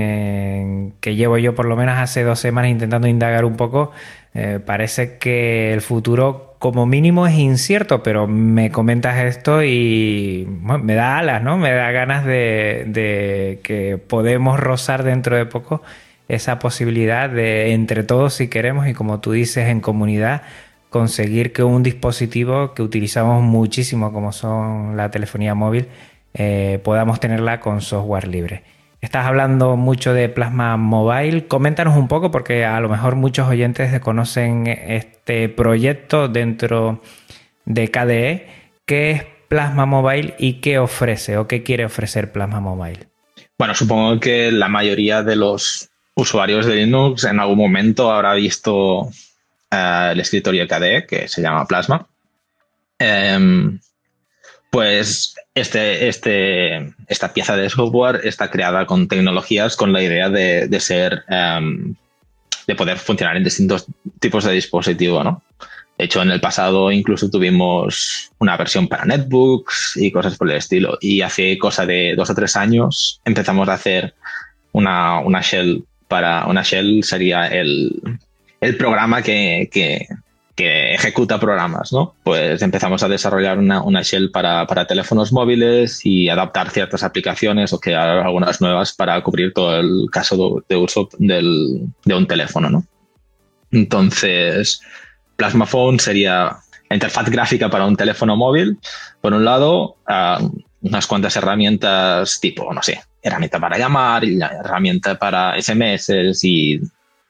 [1.01, 3.91] que llevo yo por lo menos hace dos semanas intentando indagar un poco,
[4.33, 10.95] eh, parece que el futuro como mínimo es incierto, pero me comentas esto y me
[10.95, 11.59] da alas, ¿no?
[11.59, 15.83] Me da ganas de, que podemos rozar dentro de poco
[16.29, 20.43] esa posibilidad de entre todos, si queremos, y como tú dices, en comunidad,
[20.91, 25.89] conseguir que un dispositivo que utilizamos muchísimo como son la telefonía móvil
[26.35, 28.63] eh, podamos tenerla con software libre.
[29.07, 31.47] Estás hablando mucho de Plasma Mobile.
[31.47, 37.01] Coméntanos un poco porque a lo mejor muchos oyentes conocen este proyecto dentro
[37.67, 38.49] de KDE.
[38.85, 43.07] ¿Qué es Plasma Mobile y qué ofrece o qué quiere ofrecer Plasma Mobile?
[43.57, 49.09] Bueno, supongo que la mayoría de los usuarios de Linux en algún momento habrá visto
[49.71, 52.09] eh, el escritorio KDE que se llama Plasma.
[52.99, 53.79] Em,
[54.69, 60.81] pues este, este, esta pieza de software está creada con tecnologías con la idea de,
[60.81, 61.95] ser, em,
[62.67, 63.87] de poder funcionar en distintos
[64.21, 65.43] tipos de dispositivo, ¿no?
[65.97, 70.59] De hecho, en el pasado incluso tuvimos una versión para netbooks y cosas por el
[70.59, 70.99] estilo.
[71.01, 74.15] Y hace cosa de dos o tres años empezamos a hacer
[74.73, 77.99] una, una shell para una shell sería el,
[78.61, 80.07] el programa que, que,
[80.57, 82.15] que ejecuta programas, ¿no?
[82.25, 87.75] Pues empezamos a desarrollar una, una shell para, para, teléfonos móviles y adaptar ciertas aplicaciones
[87.75, 92.71] o crear algunas nuevas para cubrir todo el caso de, uso del, de un teléfono,
[92.71, 92.85] ¿no?
[93.71, 94.81] Entonces,
[95.37, 96.57] Plasma Phone sería
[96.89, 98.79] la interfaz gráfica para un teléfono móvil.
[99.21, 105.61] Por un lado, uh, unas cuantas herramientas tipo, no sé, herramienta para llamar, herramienta para
[105.61, 106.81] SMS y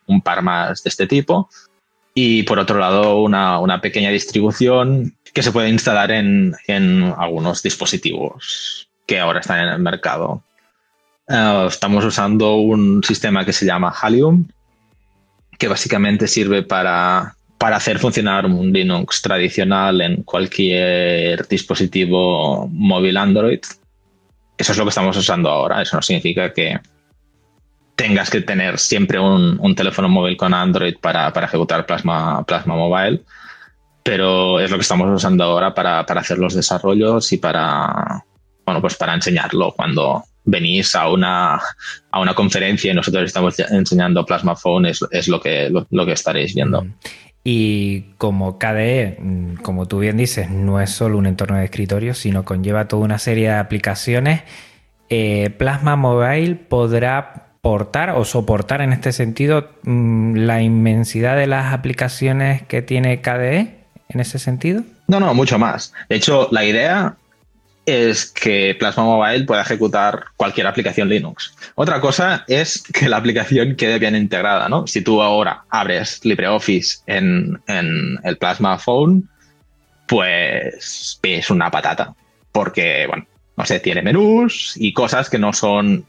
[0.06, 1.48] un par más de este tipo
[2.18, 7.62] y por otro lado una, una pequeña distribución que se puede instalar en, en, algunos
[7.62, 10.42] dispositivos que ahora están en el mercado.
[11.28, 14.48] Uh, estamos usando un sistema que se llama Halium,
[15.58, 23.60] que básicamente sirve para, para hacer funcionar un Linux tradicional en cualquier dispositivo móvil Android.
[24.56, 25.82] Eso es lo que estamos usando ahora.
[25.82, 26.80] Eso no significa que,
[27.96, 33.22] tengas que tener siempre un, teléfono móvil con Android para, ejecutar Plasma, Plasma Mobile,
[34.02, 38.22] pero es lo que estamos usando ahora para, hacer los desarrollos y para,
[38.64, 41.58] bueno, pues para enseñarlo cuando venís a una,
[42.10, 46.54] a una conferencia y nosotros estamos enseñando Plasma Phone, es, lo, que, lo, que estaréis
[46.54, 46.82] viendo.
[46.82, 46.94] Mm.
[47.42, 52.12] Y como KDE, mm, como tú bien dices, no es solo un entorno de escritorio,
[52.12, 54.42] sino conlleva toda una serie de aplicaciones.
[55.08, 62.62] Eh, Plasma Mobile podrá o soportar en este sentido mm, la inmensidad de las aplicaciones
[62.62, 64.82] que tiene KDE en ese sentido?
[65.08, 65.92] No, no, mucho más.
[66.08, 67.16] De hecho, la idea
[67.84, 71.54] es que Plasma Mobile pueda ejecutar cualquier aplicación Linux.
[71.74, 74.86] Otra cosa es que la aplicación quede bien integrada, ¿no?
[74.86, 79.28] Si tú ahora abres LibreOffice en, en el Plasma Phone,
[80.06, 82.14] pues es una patata.
[82.52, 83.26] Porque, bueno,
[83.56, 86.04] no sé, tiene menús y cosas que no son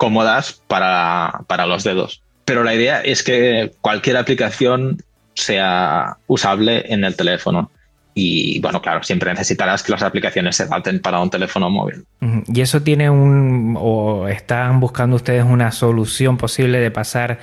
[0.00, 2.22] cómodas para, para los dedos.
[2.46, 7.70] Pero la idea es que cualquier aplicación sea usable en el teléfono.
[8.14, 12.06] Y bueno, claro, siempre necesitarás que las aplicaciones se adapten para un teléfono móvil.
[12.46, 13.76] ¿Y eso tiene un...
[13.78, 17.38] o están buscando ustedes una solución posible de pasar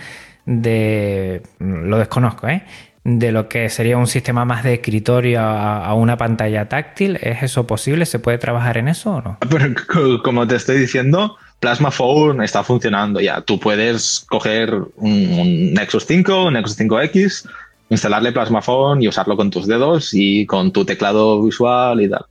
[0.48, 1.44] de...
[1.60, 2.64] lo desconozco, ¿eh?
[3.04, 7.18] de lo que sería un sistema más de escritorio a, una pantalla táctil.
[7.22, 8.06] ¿Es eso posible?
[8.08, 9.38] ¿Se puede trabajar en eso o no?
[10.24, 13.42] como te estoy diciendo, Plasma Phone está funcionando ya.
[13.42, 17.50] Tú puedes coger un, Nexus 5, un Nexus 5X,
[17.90, 22.26] instalarle Plasma Phone y usarlo con tus dedos y con tu teclado visual y tal.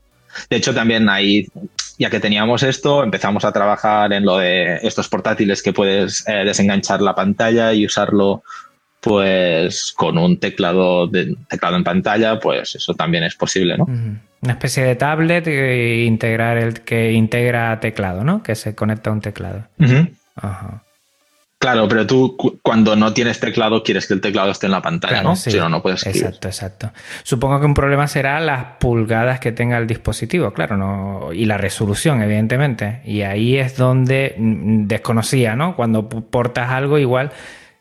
[0.49, 1.49] De hecho, también ahí,
[1.99, 6.45] ya que teníamos esto, empezamos a trabajar en lo de estos portátiles que puedes eh,
[6.45, 8.43] desenganchar la pantalla y usarlo
[9.01, 11.09] pues con un teclado
[11.49, 13.87] teclado en pantalla, pues eso también es posible, ¿no?
[14.43, 18.43] Una especie de tablet que, integrar el, que integra teclado, ¿no?
[18.43, 19.65] Que se conecta a un teclado.
[21.59, 25.23] Claro, pero tú cuando no tienes teclado quieres que el teclado esté en la pantalla,
[25.23, 25.35] ¿no?
[25.37, 26.27] Si no, no puedes escribir.
[26.27, 26.93] Exacto, exacto.
[27.23, 31.57] Supongo que un problema será las pulgadas que tenga el dispositivo, claro, no y la
[31.57, 33.01] resolución, evidentemente.
[33.05, 35.75] Y ahí es donde mm, desconocía, ¿no?
[35.77, 37.33] Cuando portas algo igual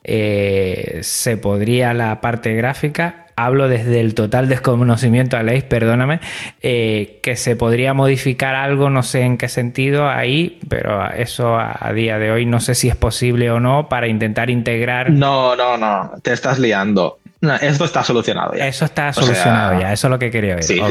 [0.05, 6.19] eh, se podría la parte gráfica hablo desde el total desconocimiento a ley, perdóname,
[6.61, 11.91] eh, que se podría modificar algo, no sé en qué sentido ahí, pero eso a,
[11.93, 15.11] día de hoy no sé si es posible o no para intentar integrar.
[15.11, 17.19] No, no, no, te estás liando.
[17.61, 18.67] esto está solucionado ya.
[18.67, 20.81] Eso está solucionado ya, eso es lo que quería decir.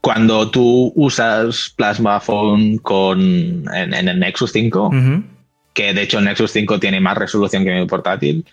[0.00, 4.90] Cuando tú usas Plasma Phone con, en, el Nexus 5,
[5.76, 8.44] que de hecho el Nexus 5 tiene más resolución que mi portátil,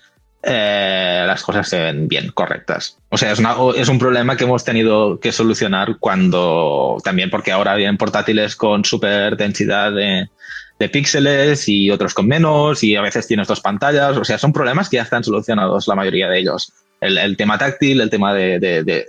[0.44, 2.98] eh, las cosas se ven bien, correctas.
[3.08, 3.42] O sea, es,
[3.78, 8.84] es, un problema que hemos tenido que solucionar cuando también porque ahora vienen portátiles con
[8.84, 10.30] super densidad de,
[10.92, 14.18] píxeles y otros con menos y a veces tienes dos pantallas.
[14.18, 16.74] O sea, son problemas que ya están solucionados la mayoría de ellos.
[17.00, 19.06] el, tema táctil, el tema de,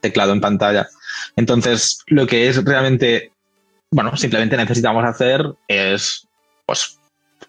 [0.00, 0.88] teclado en pantalla.
[1.36, 3.32] Entonces, lo que es realmente,
[3.90, 6.25] bueno, simplemente necesitamos hacer es,
[6.66, 6.98] pues,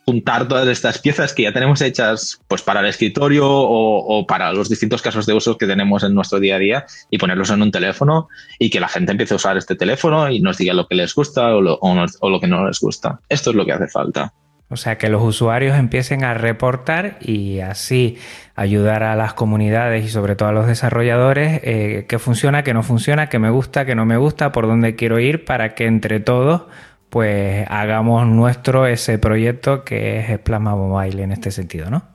[0.05, 4.69] juntar todas estas piezas que ya tenemos hechas pues para el escritorio o, para los
[4.69, 7.71] distintos casos de uso que tenemos en nuestro día a día y ponerlos en un
[7.71, 10.95] teléfono y que la gente empiece a usar este teléfono y nos diga lo que
[10.95, 13.19] les gusta o lo, o lo que no les gusta.
[13.27, 14.33] Esto es lo que hace falta.
[14.69, 18.17] O sea, que los usuarios empiecen a reportar y así
[18.55, 22.83] ayudar a las comunidades y sobre todo a los desarrolladores eh, qué funciona, qué no
[22.83, 26.19] funciona, qué me gusta, qué no me gusta, por dónde quiero ir para que entre
[26.19, 26.63] todos
[27.09, 32.07] pues hagamos nuestro ese proyecto que es Plasma Mobile en este sentido, ¿no?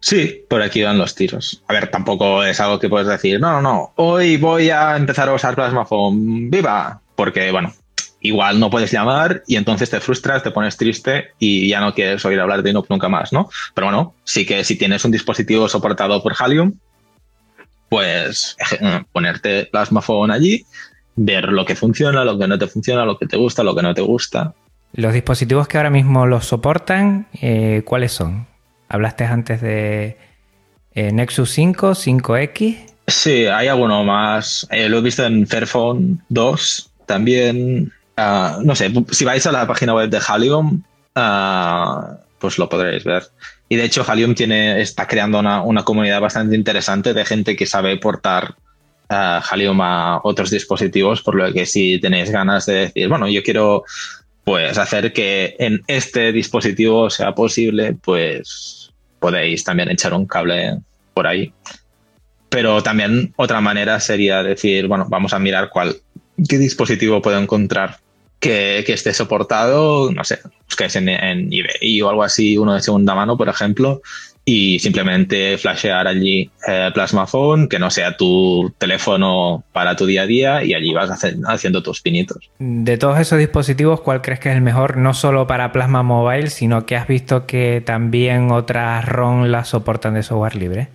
[0.00, 1.62] Sí, por aquí van los tiros.
[1.68, 5.28] A ver, tampoco es algo que puedes decir, no, no, no, hoy voy a empezar
[5.28, 7.72] a usar Plasma Phone, viva, porque bueno,
[8.20, 12.24] igual no puedes llamar y entonces te frustras, te pones triste y ya no quieres
[12.24, 13.48] oír hablar de Inop nunca más, ¿no?
[13.74, 16.72] Pero bueno, sí que si tienes un dispositivo soportado por Halium,
[17.88, 20.64] pues eh, ponerte Plasma Phone allí
[21.16, 23.82] ver lo que funciona, lo que no te funciona, lo que te gusta, lo que
[23.82, 24.54] no te gusta.
[24.92, 28.46] Los dispositivos que ahora mismo los soportan, eh, ¿cuáles son?
[28.88, 30.18] Hablaste antes de
[30.94, 32.76] eh, Nexus 5, 5X.
[33.06, 34.66] Sí, hay alguno más.
[34.70, 37.92] Eh, lo he visto en Fairphone 2 también.
[38.16, 40.82] Ah, no sé, si vais a la página web de Halium,
[41.14, 43.24] ah, pues lo podréis ver.
[43.68, 47.64] Y de hecho, Halium tiene, está creando una, una comunidad bastante interesante de gente que
[47.64, 48.56] sabe portar
[49.12, 53.84] Halium a otros dispositivos, por lo que si tenéis ganas de decir, bueno, yo quiero
[54.44, 60.78] pues hacer que en este dispositivo sea posible, pues podéis también echar un cable
[61.14, 61.52] por ahí.
[62.48, 65.96] Pero también otra manera sería decir, bueno, vamos a mirar cuál,
[66.48, 67.98] qué dispositivo puedo encontrar
[68.40, 73.36] que, esté soportado, no sé, buscáis en eBay o algo así, uno de segunda mano,
[73.36, 74.02] por ejemplo,
[74.44, 80.22] y simplemente flashear allí eh, Plasma Phone, que no sea tu teléfono para tu día
[80.22, 82.50] a día y allí vas haciendo tus pinitos.
[82.58, 84.96] De todos esos dispositivos, ¿cuál crees que es el mejor?
[84.96, 90.14] No solo para Plasma Mobile, sino que has visto que también otras ROM las soportan
[90.14, 90.88] de software libre.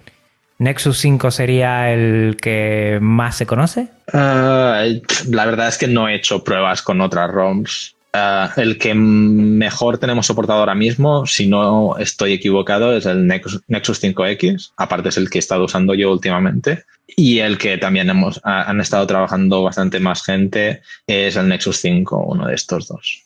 [0.60, 3.90] ¿Nexus 5 sería el que más se conoce?
[4.12, 7.96] Eh, la verdad es que no he hecho pruebas con otras ROMs.
[8.13, 13.63] Eh, el que mejor tenemos soportado ahora mismo, si no estoy equivocado, es el Nexus,
[13.67, 14.72] 5X.
[14.78, 16.84] Aparte es el que he estado usando yo últimamente.
[17.06, 22.26] Y el que también hemos, han estado trabajando bastante más gente es el Nexus 5,
[22.28, 23.24] uno de estos dos.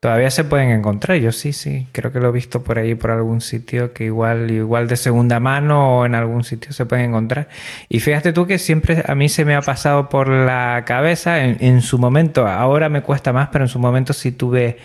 [0.00, 3.10] Todavía se pueden encontrar, yo sí, sí, creo que lo he visto por ahí, por
[3.10, 7.48] algún sitio que igual, igual de segunda mano o en algún sitio se pueden encontrar.
[7.88, 11.80] Y fíjate tú que siempre a mí se me ha pasado por la cabeza en,
[11.80, 14.76] su momento, ahora me cuesta más, pero en su momento sí tuve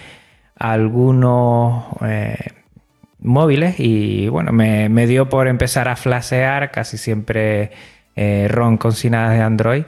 [0.56, 2.38] algunos eh,
[3.19, 7.71] móviles y bueno, me, dio por empezar a flashear casi siempre
[8.15, 9.84] eh, ROM consignadas de Android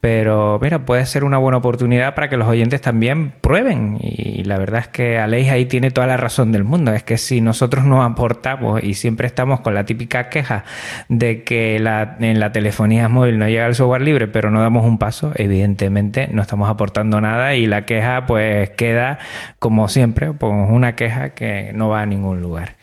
[0.00, 3.98] pero mira, puede ser una buena oportunidad para que los oyentes también prueben.
[4.00, 6.92] Y la verdad es que Aleix ahí tiene toda la razón del mundo.
[6.94, 10.64] Es que si nosotros no aportamos y siempre estamos con la típica queja
[11.08, 14.96] de que en la telefonía móvil no llega el software libre, pero no damos un
[14.96, 19.18] paso, evidentemente no estamos aportando nada y la queja pues queda
[19.58, 22.79] como siempre, pues una queja que no va a ningún lugar.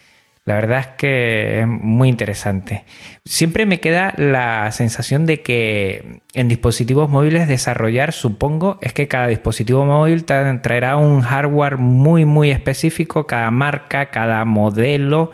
[0.48, 2.86] La verdad es que es muy interesante.
[3.26, 9.28] Siempre me queda la sensación de que en dispositivos móviles desarrollar, supongo, es que cada
[9.28, 15.32] dispositivo móvil traerá un hardware muy, muy específico, cada marca, cada modelo,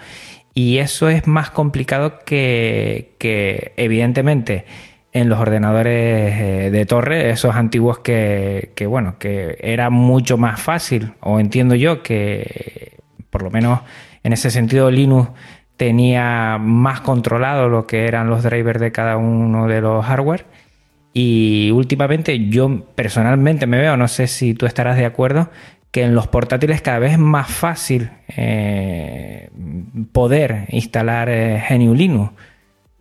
[0.56, 4.66] y eso es más complicado que, que evidentemente,
[5.12, 5.94] en los ordenadores
[6.42, 11.76] eh, de torre, esos antiguos que, que, bueno, que era mucho más fácil, o entiendo
[11.76, 12.98] yo que
[13.30, 13.82] por lo menos
[14.24, 15.30] en ese sentido, Linux
[15.78, 20.46] tenía más controlado lo que eran los drivers de cada uno de los hardware.
[21.14, 25.50] Y últimamente yo personalmente me veo, no sé si tú estarás de acuerdo,
[25.92, 29.50] que en los portátiles cada vez es más fácil eh,
[30.12, 32.32] poder instalar eh, Linux.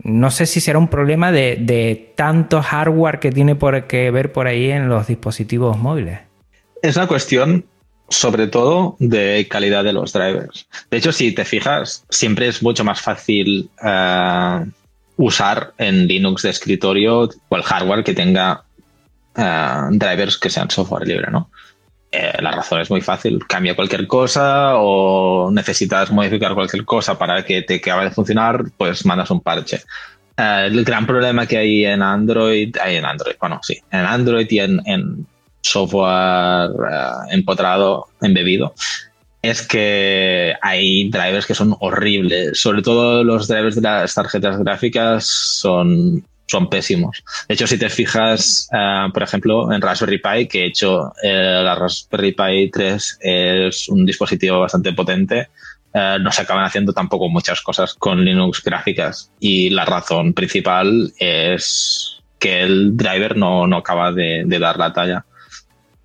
[0.05, 4.33] No sé si será un problema de, de, tanto hardware que tiene por que ver
[4.33, 6.19] por ahí en los dispositivos móviles.
[6.83, 7.65] Es una cuestión
[8.13, 10.67] sobre todo de calidad de los drivers.
[10.91, 14.65] De hecho, si te fijas, siempre es mucho más fácil eh,
[15.17, 18.65] usar en Linux de escritorio o el hardware que tenga
[19.37, 21.51] eh, drivers que sean software libre, ¿no?
[22.11, 23.39] Eh, la razón es muy fácil.
[23.47, 29.07] Cambia cualquier cosa o necesitas modificar cualquier cosa para que te acabe de funcionar, pues
[29.07, 29.83] mandas un parche.
[30.37, 34.59] el gran problema que hay en Android, hay en Android, bueno, sí, en Android y
[34.59, 35.27] en
[35.63, 38.75] software eh, empotrado, embebido,
[39.43, 42.61] es que hay drivers que son horribles.
[42.61, 47.25] Sobre todo los drivers de las tarjetas gráficas son, son pésimos.
[47.49, 51.61] De hecho, si te fijas, eh, por ejemplo, en Raspberry Pi, que he hecho eh,
[51.65, 55.49] la Raspberry Pi 3 es un dispositivo bastante potente,
[55.93, 59.33] eh, no se acaban haciendo tampoco muchas cosas con Linux gráficas.
[59.41, 65.25] Y la razón principal es que el driver no, no acaba de dar la talla.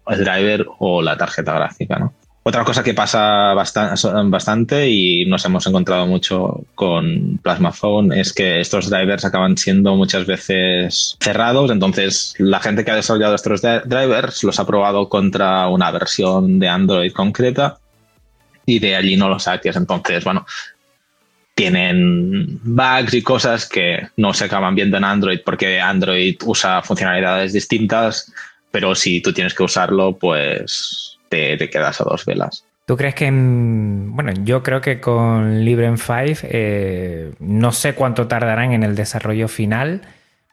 [0.09, 2.13] El driver o la tarjeta gráfica, ¿no?
[2.43, 8.61] Otra cosa que pasa bastante y nos hemos encontrado mucho con Plasma Phone es que
[8.61, 11.71] estos drivers acaban siendo muchas veces cerrados.
[11.71, 16.69] Entonces, la gente que ha desarrollado estos drivers los ha probado contra una versión de
[16.69, 17.79] Android concreta
[18.65, 19.75] y de allí no los saques.
[19.75, 20.45] Entonces, bueno,
[21.53, 27.51] tienen bugs y cosas que no se acaban viendo en Android porque Android usa funcionalidades
[27.51, 28.31] distintas,
[28.71, 32.63] pero si tú tienes que usarlo, pues te, quedas a dos velas.
[32.85, 38.71] ¿Tú crees que, bueno, yo creo que con Librem 5 eh, no sé cuánto tardarán
[38.71, 40.01] en el desarrollo final.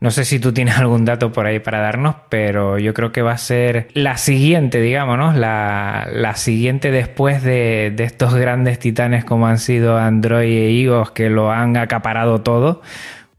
[0.01, 3.23] No sé si tú tienes algún dato por ahí para darnos, pero yo creo que
[3.23, 5.33] va a ser la siguiente, digamos, ¿no?
[5.33, 11.12] La, la siguiente después de, de, estos grandes titanes como han sido Android e iOS
[11.12, 12.83] que lo han acaparado todo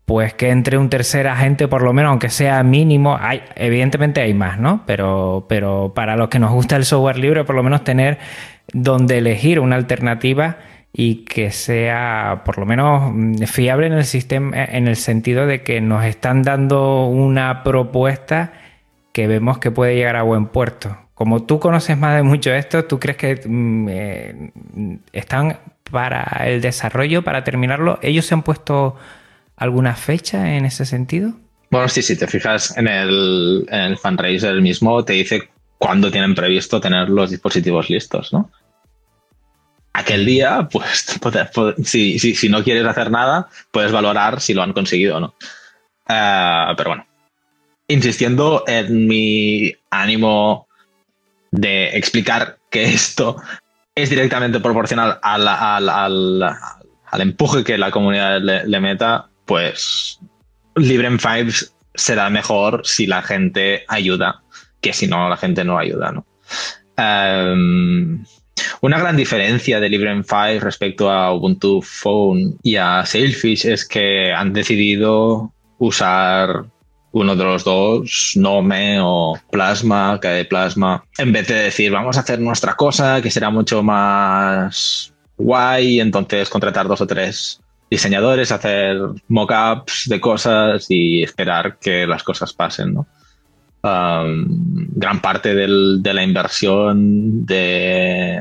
[0.05, 4.35] pues que entre un tercer agente, por lo menos, aunque sea mínimo, hay, evidentemente hay
[4.35, 4.83] más, ¿no?
[4.85, 8.19] Pero, pero para los que nos gusta el software libre, por lo menos tener
[8.71, 10.57] donde elegir una alternativa
[10.93, 15.63] y que sea por lo menos mm, fiable en el sistema, en el sentido de
[15.63, 18.53] que nos están dando una propuesta
[19.11, 20.97] que vemos que puede llegar a buen puerto.
[21.15, 24.51] Como tú conoces más de mucho esto, ¿tú crees que mm, eh,
[25.13, 25.57] están
[25.89, 27.97] para el desarrollo, para terminarlo?
[28.01, 28.95] ¿Ellos se han puesto
[29.57, 31.33] alguna fecha en ese sentido?
[31.71, 36.35] Bueno, sí, si te fijas en el, en el fundraiser mismo, te dice cuándo tienen
[36.35, 38.51] previsto tener los dispositivos listos, ¿no?
[39.93, 41.19] Aquel día, pues,
[41.83, 45.35] si, si, si no quieres hacer nada, puedes valorar si lo han conseguido o no.
[46.07, 47.07] Eh, pero bueno,
[47.87, 50.67] insistiendo en mi ánimo
[51.51, 53.37] de explicar que esto
[53.95, 60.19] es directamente proporcional al, al, al, al empuje que la comunidad le meta, pues
[60.75, 64.41] Librem 5 será mejor si la gente ayuda
[64.85, 66.27] que si no la gente no ayuda, ¿no?
[66.95, 68.23] Em,
[68.81, 74.31] una gran diferencia de Librem 5 respecto a Ubuntu Phone y a Sailfish es que
[74.31, 76.65] han decidido usar
[77.11, 82.17] uno de los dos, Nome o Plasma, que de Plasma, en vez de decir vamos
[82.17, 87.59] a hacer nuestra cosa que será mucho más guay, entonces contratar dos o tres
[87.95, 88.97] diseñadores, hacer
[89.29, 93.07] mockups de cosas y esperar que las cosas pasen, ¿no?
[93.83, 98.39] Um, gran parte de la inversión de,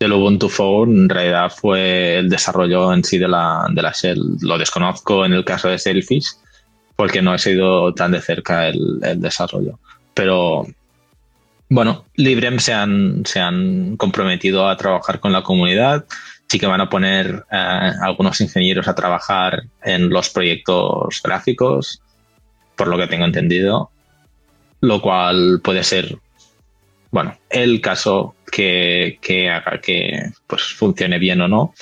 [0.00, 4.38] del Ubuntu Phone en realidad fue el desarrollo en sí de la, de la Shell.
[4.40, 6.28] Lo desconozco en el caso de Selfish
[6.96, 9.78] porque no he seguido tan de cerca el, el desarrollo.
[10.14, 10.66] Pero
[11.68, 16.04] bueno, Librem se han, se han comprometido a trabajar con la comunidad
[16.48, 22.00] sí que van a poner eh, algunos ingenieros a trabajar en los proyectos gráficos,
[22.74, 23.90] por lo que tengo entendido,
[24.80, 26.16] lo cual puede ser,
[27.10, 29.18] bueno, el caso que,
[29.50, 31.74] haga que pues, funcione bien o no.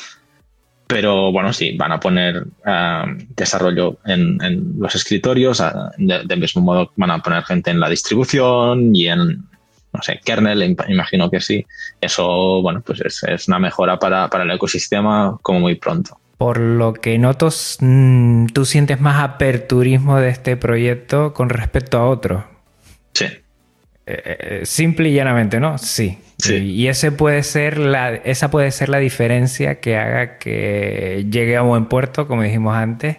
[0.88, 3.02] Pero bueno, sí, van a poner eh,
[3.34, 4.38] desarrollo en,
[4.78, 5.60] los escritorios,
[5.98, 9.48] del mismo modo van a poner gente en la distribución y en,
[9.97, 11.66] no sé, kernel, imagino que sí.
[12.01, 16.20] Eso, bueno, pues es, una mejora para, el ecosistema como muy pronto.
[16.36, 17.49] Por lo que noto,
[17.80, 22.44] mm, tú sientes más aperturismo de este proyecto con respecto a otro.
[23.14, 23.24] Sí.
[23.24, 23.40] Eh,
[24.07, 25.78] eh, simple y llanamente, ¿no?
[25.78, 26.18] Sí.
[26.38, 26.57] sí.
[26.57, 31.62] Y ese puede ser la, esa puede ser la diferencia que haga que llegue a
[31.62, 33.16] buen puerto, como dijimos antes,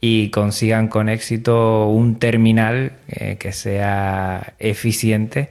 [0.00, 5.50] y consigan con éxito un terminal eh, que sea eficiente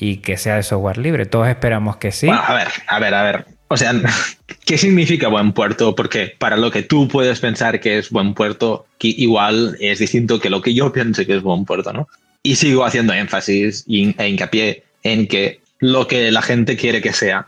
[0.00, 1.26] y que sea de software libre.
[1.26, 2.28] Todos esperamos que sí.
[2.28, 3.46] a ver, a ver, a ver.
[3.68, 3.92] O sea,
[4.64, 5.94] ¿qué significa buen puerto?
[5.94, 10.48] Porque para lo que tú puedes pensar que es buen puerto, igual es distinto que
[10.48, 12.08] lo que yo pienso que es buen puerto, ¿no?
[12.42, 17.46] Y sigo haciendo énfasis e hincapié en que lo que la gente quiere que sea,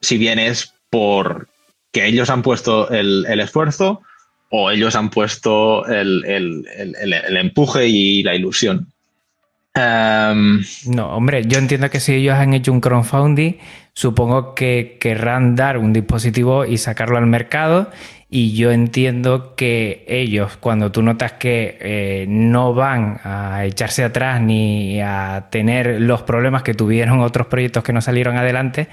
[0.00, 1.48] si bien es por
[1.92, 4.02] que ellos han puesto el, esfuerzo
[4.50, 8.92] o ellos han puesto el, el empuje y la ilusión.
[9.74, 13.54] Em, no, hombre, yo entiendo que si ellos han hecho un crowdfunding,
[13.92, 17.90] supongo que querrán dar un dispositivo y sacarlo al mercado.
[18.30, 24.42] Y yo entiendo que ellos, cuando tú notas que eh, no van a echarse atrás
[24.42, 28.88] ni a tener los problemas que tuvieron otros proyectos que no salieron adelante,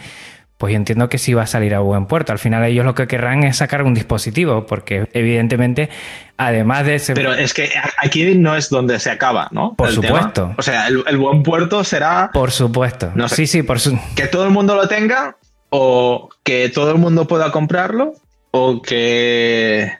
[0.57, 2.31] pues yo entiendo que sí va a salir a buen puerto.
[2.31, 5.89] Al final ellos lo que querrán es sacar un dispositivo, porque evidentemente,
[6.37, 7.13] además de ese...
[7.13, 9.75] Pero es que aquí no es donde se acaba, ¿no?
[9.75, 10.53] Por supuesto.
[10.57, 12.29] O sea, el, buen puerto será...
[12.33, 13.11] Por supuesto.
[13.15, 13.99] No Sí, sí, por su...
[14.15, 15.35] Que todo el mundo lo tenga
[15.69, 18.13] o que todo el mundo pueda comprarlo
[18.51, 19.91] o que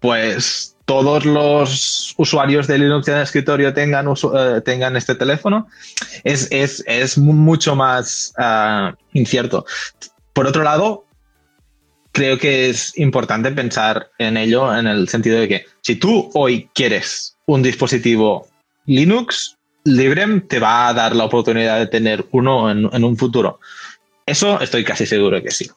[0.00, 5.68] pues todos los usuarios de Linux en el escritorio tengan, eh, tengan este teléfono,
[6.24, 9.64] es, es, mucho más ah, incierto.
[10.32, 11.06] Por otro lado,
[12.12, 16.68] creo que es importante pensar en ello en el sentido de que si tú hoy
[16.74, 18.46] quieres un dispositivo
[18.86, 23.60] Linux, Librem te va a dar la oportunidad de tener uno en, en un futuro.
[24.26, 25.70] Eso estoy casi seguro que sí.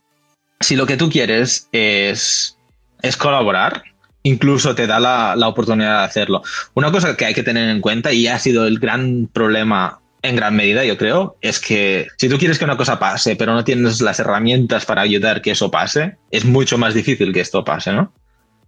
[0.59, 2.57] Si lo que tú quieres es,
[3.01, 3.83] es colaborar,
[4.27, 6.41] incluso te da la, oportunidad de hacerlo.
[6.73, 10.35] Una cosa que hay que tener en cuenta, y ha sido el gran problema en
[10.35, 13.63] gran medida, yo creo, es que si tú quieres que una cosa pase, pero no
[13.63, 17.93] tienes las herramientas para ayudar que eso pase, es mucho más difícil que esto pase,
[17.93, 18.11] ¿no?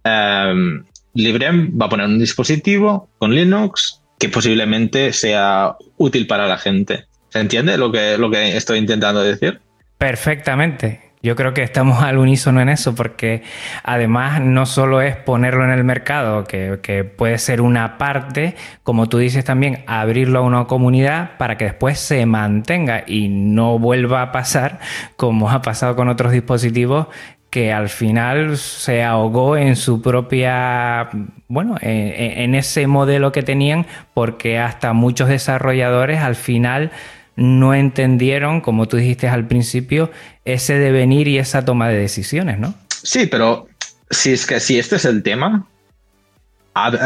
[0.04, 6.56] Em, Librem va a poner un dispositivo con Linux que posiblemente sea útil para la
[6.56, 7.06] gente.
[7.28, 9.60] ¿Se entiende lo que, lo que estoy intentando decir?
[9.98, 11.09] Perfectamente.
[11.22, 13.42] Yo creo que estamos al unísono en eso, porque
[13.84, 19.18] además no solo es ponerlo en el mercado, que, puede ser una parte, como tú
[19.18, 24.32] dices también, abrirlo a una comunidad para que después se mantenga y no vuelva a
[24.32, 24.78] pasar
[25.16, 27.08] como ha pasado con otros dispositivos
[27.50, 31.10] que al final se ahogó en su propia,
[31.48, 36.92] bueno, en ese modelo que tenían, porque hasta muchos desarrolladores al final
[37.36, 40.10] no entendieron, como tú dijiste al principio,
[40.44, 42.74] ese devenir y esa toma de decisiones, ¿no?
[43.02, 43.68] Sí, pero
[44.10, 45.66] si es que si este es el tema,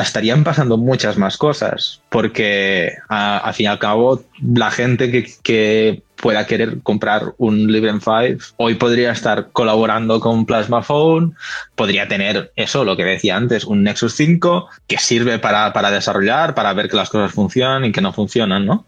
[0.01, 5.11] estarían pasando muchas más cosas, porque al fin y al cabo la gente
[5.43, 11.35] que, pueda querer comprar un Librem 5 hoy podría estar colaborando con Plasma Phone,
[11.75, 16.55] podría tener eso, lo que decía antes, un Nexus 5 que sirve para, para desarrollar,
[16.55, 18.87] para ver que las cosas funcionan y que no funcionan, ¿no?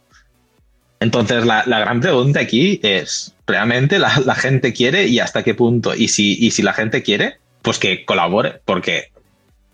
[1.00, 5.94] Entonces, la, gran pregunta aquí es, ¿realmente la, gente quiere y hasta qué punto?
[5.94, 9.12] Y si, y si la gente quiere, pues que colabore, porque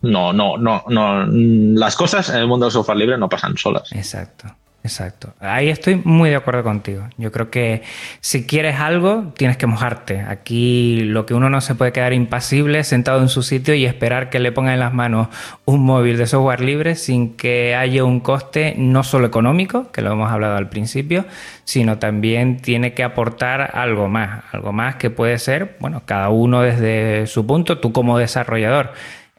[0.00, 3.92] no, no, no, no, las cosas en el mundo del software libre no pasan solas.
[3.92, 4.56] Exacto.
[4.84, 5.32] Exacto.
[5.38, 7.08] Ahí estoy muy de acuerdo contigo.
[7.16, 7.82] Yo creo que
[8.20, 10.20] si quieres algo, tienes que mojarte.
[10.20, 14.28] Aquí lo que uno no se puede quedar impasible sentado en su sitio y esperar
[14.28, 15.28] que le ponga en las manos
[15.66, 20.12] un móvil de software libre sin que haya un coste no solo económico, que lo
[20.12, 21.26] hemos hablado al principio,
[21.62, 24.42] sino también tiene que aportar algo más.
[24.50, 28.92] Algo más que puede ser, bueno, cada uno desde su punto, tú como desarrollador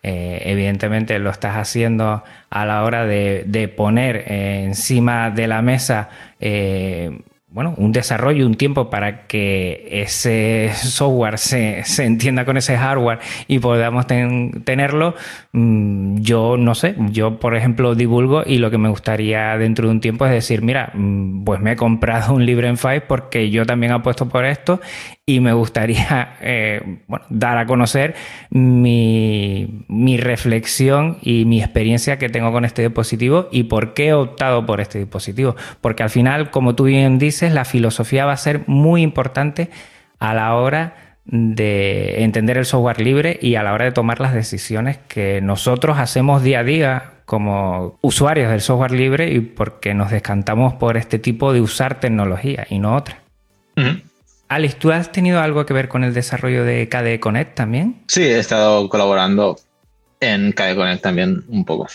[0.04, 6.10] eh, evidentemente lo estás haciendo a la hora de, poner eh, encima de la mesa
[6.42, 7.20] eh,
[7.54, 13.60] bueno, un desarrollo, un tiempo para que ese software se, entienda con ese hardware y
[13.60, 15.14] podamos tenerlo,
[15.52, 19.92] mm, yo no sé, yo por ejemplo divulgo y lo que me gustaría dentro de
[19.92, 23.52] un tiempo es decir, mira, mm, pues me he comprado un Libre en 5 porque
[23.52, 24.82] yo también apuesto por esto
[25.26, 27.00] y me gustaría eh,
[27.30, 28.16] dar a conocer
[28.50, 34.14] mi, mi, reflexión y mi experiencia que tengo con este dispositivo y por qué he
[34.14, 35.56] optado por este dispositivo.
[35.82, 39.70] Porque al final, como tú bien dices, la filosofía va a ser muy importante
[40.20, 40.96] a la hora
[41.26, 45.98] de entender el software libre y a la hora de tomar las decisiones que nosotros
[45.98, 51.20] hacemos día a día como usuarios del software libre y porque nos descantamos por este
[51.20, 53.20] tipo de usar tecnología y no otra.
[54.54, 58.04] Alex, ¿tú has tenido algo que ver con el desarrollo de KDE Connect también?
[58.08, 59.58] Sí, he estado colaborando
[60.20, 61.88] en KDE Connect también un poco.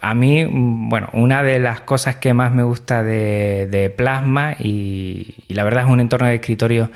[0.00, 5.62] A mí, bueno, una de las cosas que más me gusta de, Plasma y, la
[5.62, 6.90] verdad es un entorno de escritorio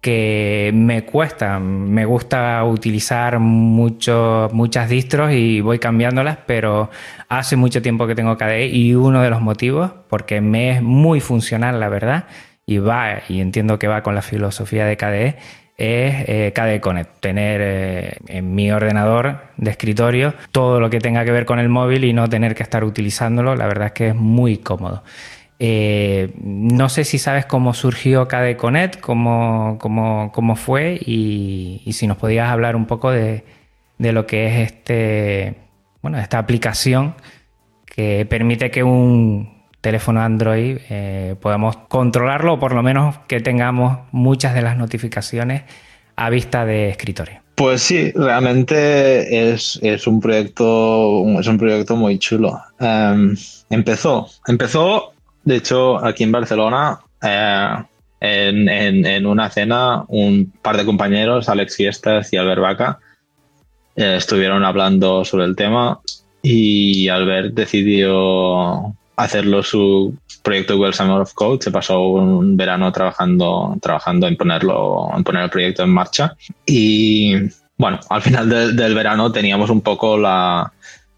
[0.00, 6.88] que me cuesta, me gusta utilizar mucho, muchas distros y voy cambiándolas, pero
[7.28, 11.20] hace mucho tiempo que tengo KDE y uno de los motivos, porque me es muy
[11.20, 12.24] funcional, la verdad,
[12.72, 15.36] y va, y entiendo que va con la filosofía de KDE,
[15.76, 21.24] es eh, KDE Connect, tener eh, en mi ordenador de escritorio todo lo que tenga
[21.24, 24.08] que ver con el móvil y no tener que estar utilizándolo, la verdad es que
[24.08, 25.02] es muy cómodo.
[25.58, 32.06] Eh, no sé si sabes cómo surgió KDE Connect, cómo, cómo, fue y, y, si
[32.06, 33.44] nos podías hablar un poco de,
[33.98, 35.54] de lo que es este,
[36.00, 37.14] bueno, esta aplicación
[37.86, 43.98] que permite que un, teléfono Android eh, podamos controlarlo o por lo menos que tengamos
[44.12, 45.64] muchas de las notificaciones
[46.16, 47.42] a vista de escritorio.
[47.56, 52.58] Pues sí, realmente es, un proyecto es un proyecto muy chulo.
[52.78, 53.36] Em,
[53.68, 55.12] empezó, empezó,
[55.44, 57.76] de hecho, aquí en Barcelona, eh,
[58.20, 62.98] en, una cena, un par de compañeros, Alex Fiestas y Albert Vaca,
[63.96, 66.00] eh, estuvieron hablando sobre el tema
[66.40, 71.62] y Albert decidió hacerlo su proyecto Google Summer of Code.
[71.62, 76.36] Se pasó un verano trabajando, trabajando en ponerlo, en poner el proyecto en marcha.
[76.66, 77.34] Y
[77.76, 80.72] bueno, al final del verano teníamos un poco la,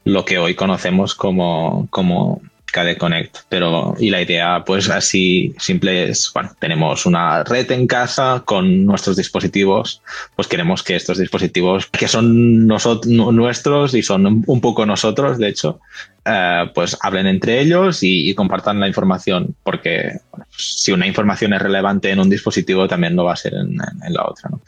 [0.04, 2.40] lo que hoy conocemos como, como
[2.74, 3.38] KD Connect.
[3.48, 8.84] Pero, y la idea, pues así simple es, bueno, tenemos una red en casa con
[8.84, 10.02] nuestros dispositivos,
[10.34, 15.48] pues queremos que estos dispositivos, que son nosotros, nuestros y son un poco nosotros, de
[15.48, 15.80] hecho,
[16.24, 20.20] eh, pues hablen entre ellos y, compartan la información, porque
[20.56, 24.24] si una información es relevante en un dispositivo, también lo va a ser en, la
[24.26, 24.50] otra.
[24.50, 24.60] ¿no?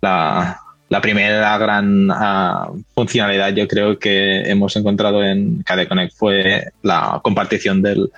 [0.00, 6.72] La, la primera gran uh, funcionalidad yo creo que hemos encontrado en KD Connect fue
[6.82, 8.10] la compartición del,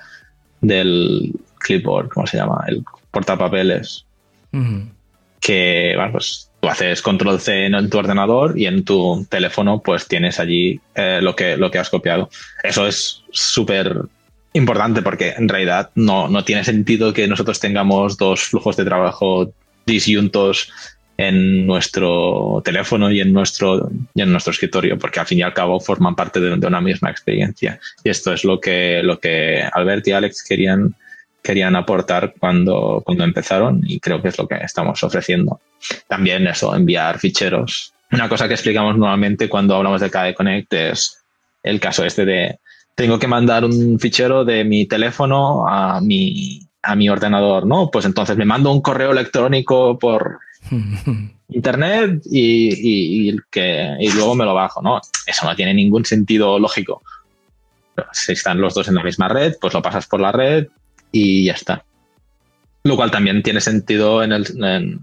[0.59, 2.63] del clipboard, ¿cómo se llama?
[2.67, 4.05] El portapapeles.
[5.39, 10.07] Que, bueno, pues tú haces control C en tu ordenador y en tu teléfono pues
[10.07, 12.29] tienes allí eh, lo, que, lo que has copiado.
[12.63, 13.93] Eso es súper
[14.53, 19.51] importante porque en realidad no, no tiene sentido que nosotros tengamos dos flujos de trabajo
[19.85, 20.71] disyuntos
[21.17, 25.53] en nuestro teléfono y en nuestro, y en nuestro escritorio, porque al fin y al
[25.53, 27.77] cabo forman parte de, una misma experiencia.
[28.05, 30.95] Y esto es lo que, lo que Albert y Alex querían,
[31.43, 35.59] querían aportar cuando, cuando empezaron y creo que es lo que estamos ofreciendo.
[36.07, 37.93] También eso, enviar ficheros.
[38.11, 41.23] Una cosa que explicamos normalmente cuando hablamos de KDE Connect es
[41.61, 42.59] el caso este de
[42.95, 47.89] tengo que mandar un fichero de mi teléfono a mi, a mi ordenador, ¿no?
[47.91, 50.39] Pues entonces me mando un correo electrónico por,
[51.49, 55.01] internet y, que, y luego me lo bajo, ¿no?
[55.25, 57.01] Eso no tiene ningún sentido lógico.
[58.11, 60.67] Si están los dos en la misma red, pues lo pasas por la red
[61.13, 61.85] y ya está.
[62.83, 64.99] Lo cual también tiene sentido en el,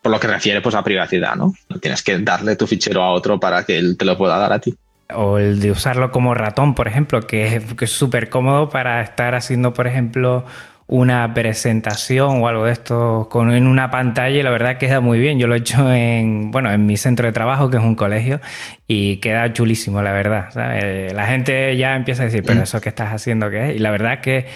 [0.00, 1.52] por lo que refiere pues, a privacidad, ¿no?
[1.68, 4.52] No tienes que darle tu fichero a otro para que él te lo pueda dar
[4.52, 4.76] a ti.
[5.12, 9.74] O el de usarlo como ratón, por ejemplo, que es súper cómodo para estar haciendo,
[9.74, 10.44] por ejemplo,
[10.86, 15.18] una presentación o algo de esto con, en una pantalla y la verdad queda muy
[15.18, 15.38] bien.
[15.38, 18.40] Yo lo he hecho en, bueno, en mi centro de trabajo, que es un colegio,
[18.86, 20.50] y queda chulísimo, la verdad.
[21.12, 23.76] La gente ya empieza a decir, pero eso que estás haciendo, ¿qué es?
[23.76, 24.46] Y la verdad que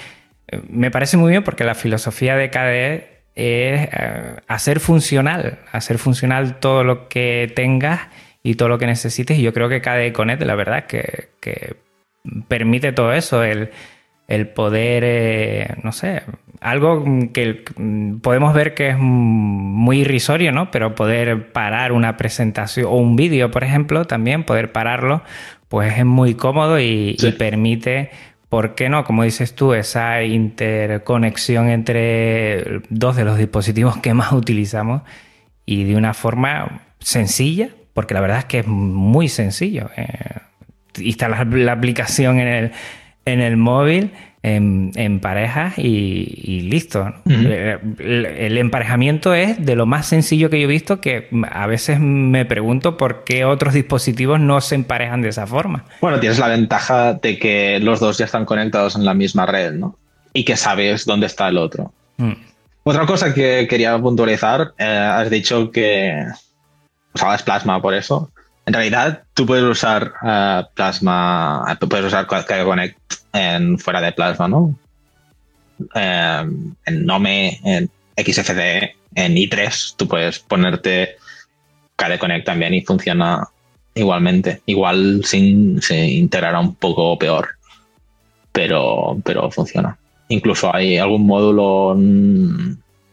[0.68, 2.94] me parece muy bien porque la filosofía de KDE
[3.34, 8.08] es eh, hacer funcional, hacer funcional todo lo que tengas
[8.42, 9.38] y todo lo que necesites.
[9.38, 11.76] Y yo creo que KDE Connect, la verdad, que, que
[12.48, 13.70] permite todo eso, el
[14.28, 16.22] el poder, eh, no sé,
[16.60, 17.64] algo que
[18.22, 20.70] podemos ver que es muy irrisorio, ¿no?
[20.70, 25.22] Pero poder parar una presentación o un vídeo, por ejemplo, también poder pararlo,
[25.68, 28.10] pues es muy cómodo y, permite,
[28.48, 29.04] ¿por qué no?
[29.04, 35.02] Como dices tú, esa interconexión entre dos de los dispositivos que más utilizamos
[35.66, 39.90] y de una forma sencilla, porque la verdad es que es muy sencillo.
[39.96, 40.06] Eh,
[40.98, 42.72] instalar la aplicación en el
[43.32, 44.12] en el móvil
[44.42, 47.12] en, en parejas y, listo.
[47.26, 52.44] el, emparejamiento es de lo más sencillo que yo he visto que a veces me
[52.44, 55.84] pregunto por qué otros dispositivos no se emparejan de esa forma.
[56.00, 59.72] Bueno, tienes la ventaja de que los dos ya están conectados en la misma red,
[59.72, 59.96] ¿no?
[60.32, 61.92] Y que sabes dónde está el otro.
[62.18, 62.32] Mm.
[62.84, 66.24] Otra cosa que quería puntualizar, eh, has dicho que
[67.14, 68.30] usabas Plasma por eso.
[68.68, 72.98] En realidad, tú puedes usar uh, Plasma, puedes usar KDE Connect
[73.32, 74.78] en, fuera de Plasma, ¿no?
[75.94, 81.16] Em, en Nome, en XFCE, en i3, tú puedes ponerte
[81.96, 83.48] KDE Connect también y funciona
[83.94, 84.60] igualmente.
[84.66, 87.48] Igual sin, se integrará un poco peor,
[88.52, 89.96] pero, pero funciona.
[90.28, 91.96] Incluso hay algún módulo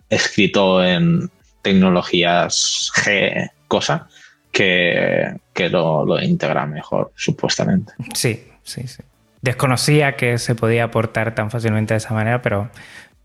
[0.10, 1.32] escrito en
[1.62, 4.10] tecnologías G, cosa,
[4.56, 7.94] que, lo, integra mejor, supuestamente.
[8.14, 9.04] Sí, sí, sí.
[9.42, 12.70] Desconocía que se podía aportar tan fácilmente de esa manera, pero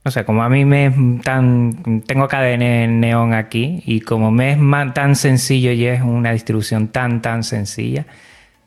[0.04, 2.02] no sé, como a mí me es tan.
[2.06, 4.58] Tengo KDN Neon aquí y como me es
[4.92, 8.06] tan sencillo y es una distribución tan, tan sencilla,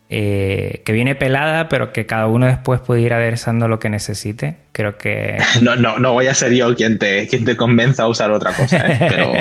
[0.09, 4.55] eh, que viene pelada, pero que cada uno después puede ir aderezando lo que necesite.
[4.71, 5.37] Creo que.
[5.61, 8.53] No, no, no voy a ser yo quien te, quien te convenza a usar otra
[8.53, 8.97] cosa, ¿eh?
[9.09, 9.33] pero.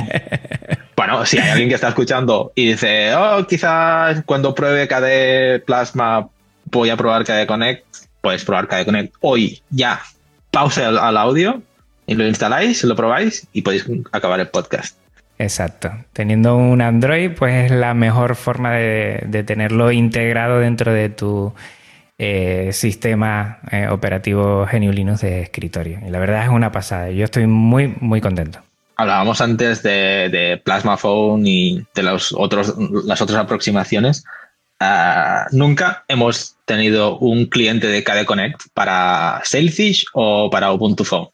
[1.05, 6.29] Bueno, si hay alguien que está escuchando y dice, oh, quizás cuando pruebe KDE Plasma
[6.67, 7.85] voy a probar KDE Connect,
[8.21, 10.01] puedes probar KDE Connect hoy, ya.
[10.53, 11.61] Pause al, audio
[12.07, 14.97] y lo instaláis, lo probáis y podéis acabar el podcast.
[15.39, 15.91] Exacto.
[16.13, 21.53] Teniendo un Android, pues es la mejor forma de, tenerlo integrado dentro de tu
[22.17, 25.99] eh, sistema eh, operativo GNU Linux de escritorio.
[26.07, 27.11] Y la verdad es una pasada.
[27.11, 28.61] Yo estoy muy, muy contento.
[29.03, 32.75] Hablábamos antes de, Plasma Phone y de los otros,
[33.05, 34.25] las otras aproximaciones.
[34.81, 41.29] Ah, nunca hemos tenido un cliente de KDE Connect para Sailfish o para Ubuntu Phone.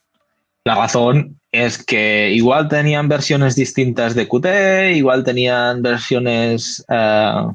[0.65, 7.53] La razón es que igual tenían versiones distintas de Qt, igual tenían versiones, ah,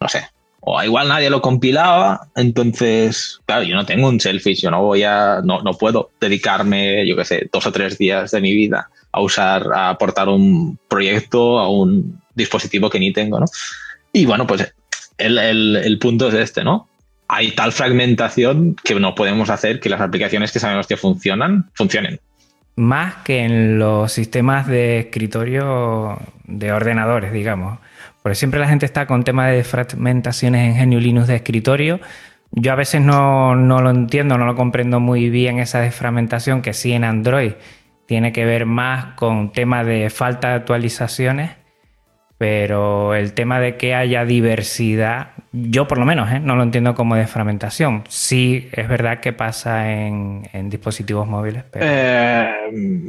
[0.00, 0.26] no sé,
[0.60, 5.02] o igual nadie lo compilaba, entonces, claro, yo no tengo un selfish, yo no voy
[5.02, 8.90] a, no, no puedo dedicarme, yo qué sé, dos o tres días de mi vida
[9.12, 13.46] a usar, a aportar un proyecto a un dispositivo que ni tengo, ¿no?
[14.12, 14.72] Y bueno, pues
[15.18, 16.88] el, el, el punto es este, ¿no?
[17.28, 22.20] Hay tal fragmentación que no podemos hacer que las aplicaciones que sabemos que funcionan, funcionen.
[22.76, 27.78] Más que en los sistemas de escritorio de ordenadores, digamos.
[28.22, 32.00] Porque siempre la gente está con temas de fragmentaciones en GNU Linux de escritorio.
[32.52, 36.92] Yo a veces no, lo entiendo, no lo comprendo muy bien esa desfragmentación que sí
[36.92, 37.52] en Android
[38.06, 41.60] tiene que ver más con temas de falta de actualizaciones
[42.40, 46.38] pero el tema de que haya diversidad, yo por lo menos ¿eh?
[46.38, 48.04] no lo entiendo como desfragmentación.
[48.08, 51.64] Sí, es verdad que pasa en, dispositivos móviles.
[51.74, 52.48] Eh,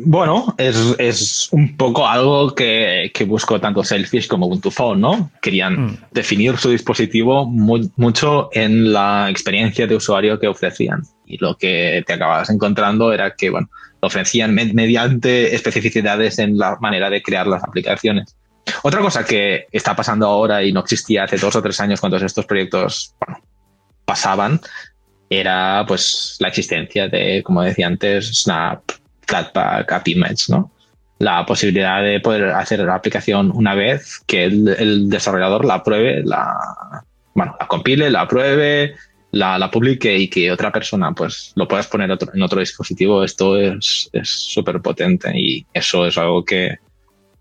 [0.05, 5.31] bueno, es, un poco algo que, que, buscó tanto Selfish como Ubuntu Phone, ¿no?
[5.41, 5.97] Querían mm.
[6.11, 11.03] definir su dispositivo mucho en la experiencia de usuario que ofrecían.
[11.25, 13.69] Y lo que te acabas encontrando era que, bueno,
[14.01, 18.35] lo ofrecían mediante especificidades en la manera de crear las aplicaciones.
[18.83, 22.17] Otra cosa que está pasando ahora y no existía hace dos o tres años cuando
[22.17, 23.15] estos proyectos
[24.05, 24.59] pasaban
[25.29, 28.83] era pues la existencia de, como decía antes, Snap,
[29.25, 30.71] Flatpak, App Image, ¿no?
[31.19, 37.05] La posibilidad de poder hacer la aplicación una vez que el, desarrollador la pruebe, la,
[37.33, 38.95] bueno, la compile, la pruebe,
[39.31, 43.55] la, la, publique y que otra persona pues lo puedas poner en otro dispositivo, esto
[43.55, 46.79] es súper potente y eso es algo que,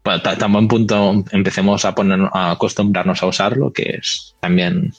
[0.04, 4.92] bueno, tan buen punto empecemos a poner a acostumbrarnos a usarlo, que es también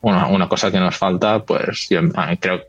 [0.00, 2.00] una, cosa que nos falta, pues yo
[2.40, 2.60] creo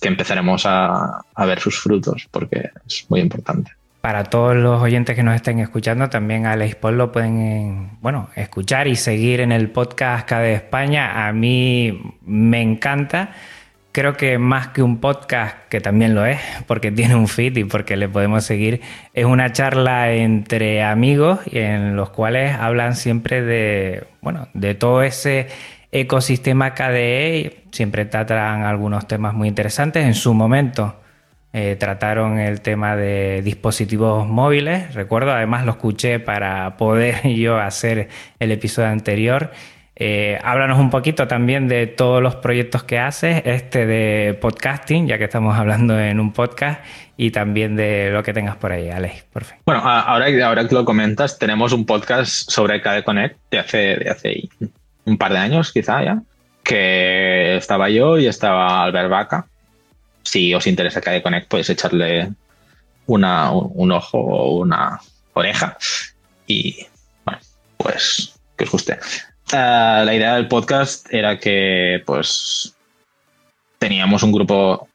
[0.00, 3.72] que empezaremos a, ver sus frutos, porque es muy importante.
[4.00, 8.86] Para todos los oyentes que nos estén escuchando, también a Paul lo pueden bueno, escuchar
[8.86, 11.26] y seguir en el podcast de España.
[11.26, 13.32] A mí me encanta
[13.98, 16.38] creo que más que un podcast, que también lo es,
[16.68, 18.80] porque tiene un feed y porque le podemos seguir,
[19.12, 25.48] es una charla entre amigos en los cuales hablan siempre de, bueno, de todo ese
[25.90, 27.64] ecosistema KDE.
[27.72, 30.06] Siempre tratan algunos temas muy interesantes.
[30.06, 31.00] En su momento
[31.52, 34.94] eh, trataron el tema de dispositivos móviles.
[34.94, 39.50] Recuerdo, además lo escuché para poder yo hacer el episodio anterior.
[40.00, 45.18] Eh, háblanos un poquito también de todos los proyectos que haces, este de podcasting, ya
[45.18, 46.84] que estamos hablando en un podcast,
[47.16, 49.58] y también de lo que tengas por ahí, Alex, por fin.
[49.66, 54.08] Bueno, ahora, ahora que lo comentas, tenemos un podcast sobre KD Connect de hace, de
[54.08, 54.48] hace
[55.04, 56.22] un par de años, quizá ya,
[56.62, 59.46] que estaba yo y estaba Albert Vaca.
[60.22, 62.30] Si os interesa KD Connect, podéis echarle
[63.06, 65.00] una, un, ojo o una
[65.32, 65.76] oreja
[66.46, 66.86] y,
[67.24, 67.40] bueno,
[67.78, 68.96] pues que os guste.
[69.52, 72.76] Eh, la idea del podcast era que, pues,
[73.78, 74.88] teníamos un grupo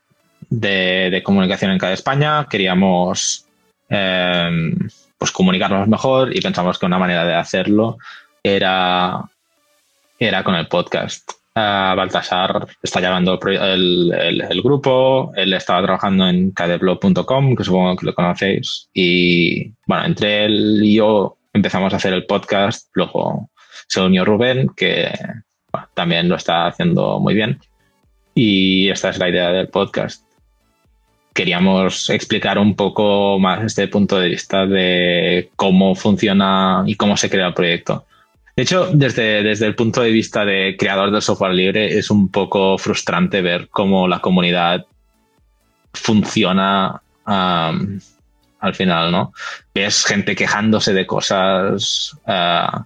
[0.50, 3.46] de, comunicación en cada España, queríamos,
[3.90, 4.78] em,
[5.18, 7.98] pues, comunicarnos mejor y pensamos que una manera de hacerlo
[8.44, 9.24] era,
[10.20, 11.32] era con el podcast.
[11.56, 18.16] Uh, Baltasar está llevando el, grupo, él estaba trabajando en kdblog.com, que supongo que lo
[18.16, 23.52] conocéis, y bueno, entre él y yo empezamos a hacer el podcast, luego
[23.88, 25.12] se unió Rubén, que
[25.94, 27.60] también lo está haciendo muy bien.
[28.36, 30.24] Y esta es la idea del podcast.
[31.34, 37.30] Queríamos explicar un poco más este punto de vista de cómo funciona y cómo se
[37.30, 38.06] crea el proyecto.
[38.56, 42.30] De hecho, desde, desde el punto de vista de creador del software libre, es un
[42.30, 44.86] poco frustrante ver cómo la comunidad
[45.94, 49.34] funciona al final, ¿no?
[49.74, 52.84] Ves gente quejándose de cosas, uh,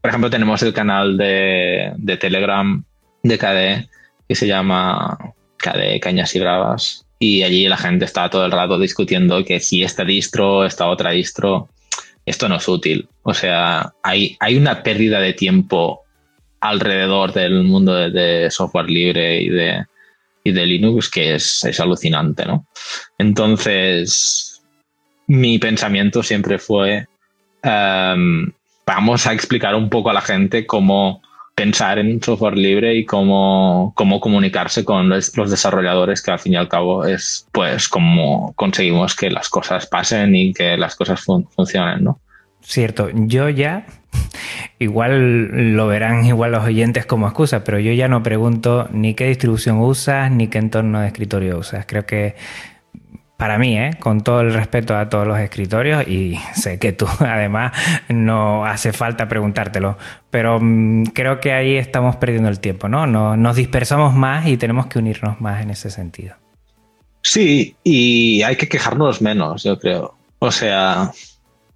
[0.00, 2.82] por ejemplo, tenemos el canal de, Telegram
[3.22, 3.88] de KDE
[4.28, 8.78] que se llama KDE Cañas y Bravas y allí la gente está todo el rato
[8.78, 11.68] discutiendo que si esta distro, esta otra distro,
[12.24, 13.08] esto no es útil.
[13.22, 16.02] O sea, hay, hay una pérdida de tiempo
[16.60, 19.84] alrededor del mundo de, software libre y de,
[20.44, 22.66] y de Linux que es, es, alucinante, ¿no?
[23.18, 24.62] Entonces,
[25.26, 27.06] mi pensamiento siempre fue,
[27.62, 28.52] em,
[28.86, 31.20] vamos a explicar un poco a la gente cómo
[31.56, 36.56] pensar en software libre y cómo, cómo comunicarse con los, desarrolladores, que al fin y
[36.56, 42.04] al cabo es pues cómo conseguimos que las cosas pasen y que las cosas funcionen,
[42.04, 42.20] ¿no?
[42.60, 43.86] Cierto, yo ya,
[44.78, 49.26] igual lo verán igual los oyentes como excusa, pero yo ya no pregunto ni qué
[49.28, 51.86] distribución usas ni qué entorno de escritorio usas.
[51.86, 52.34] Creo que
[53.36, 53.90] para mí, ¿eh?
[54.00, 57.72] con todo el respeto a todos los escritorios, y sé que tú además
[58.08, 59.98] no hace falta preguntártelo,
[60.30, 63.06] pero mm, creo que ahí estamos perdiendo el tiempo, ¿no?
[63.06, 66.36] Nos dispersamos más y tenemos que unirnos más en ese sentido.
[67.22, 70.16] Sí, y hay que quejarnos menos, yo creo.
[70.38, 71.10] O sea,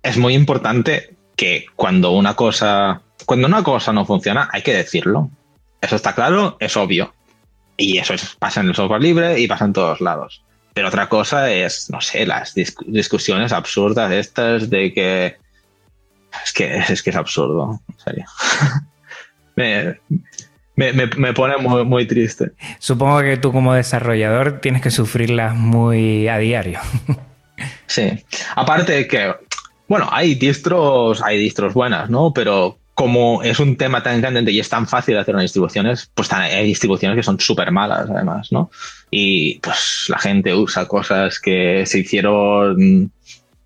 [0.03, 5.29] es muy importante que cuando una cosa, cuando una cosa no funciona, hay que decirlo.
[5.81, 7.13] Eso está claro, es obvio.
[7.77, 10.45] Y eso pasa en el software libre y pasa en todos lados.
[10.73, 15.37] Pero otra cosa es, no sé, las discusiones absurdas estas de que
[16.45, 18.25] es que es, que es absurdo, en serio.
[20.77, 22.53] me, pone muy, muy, triste.
[22.79, 26.81] Supongo que tú como desarrollador tienes que sufrirlas muy a diario.
[27.87, 28.25] sí.
[28.55, 29.35] Aparte que,
[29.89, 32.33] bueno, hay distros, hay distros buenas, ¿no?
[32.33, 36.31] Pero como es un tema tan grande y es tan fácil hacer unas distribuciones, pues
[36.35, 38.71] hay distribuciones que son súper malas, además, ¿no?
[39.11, 43.11] Y pues la gente usa cosas que se hicieron,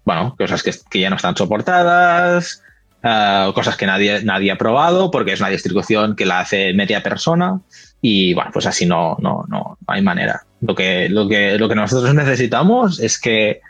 [0.05, 2.63] bueno, cosas que, ya no están soportadas,
[3.03, 7.03] uh, cosas que nadie, nadie ha probado, porque es una distribución que la hace media
[7.03, 7.59] persona,
[8.01, 10.45] y bueno, pues así no, no, no, hay manera.
[10.61, 13.63] Lo que, lo, que, lo que nosotros necesitamos es que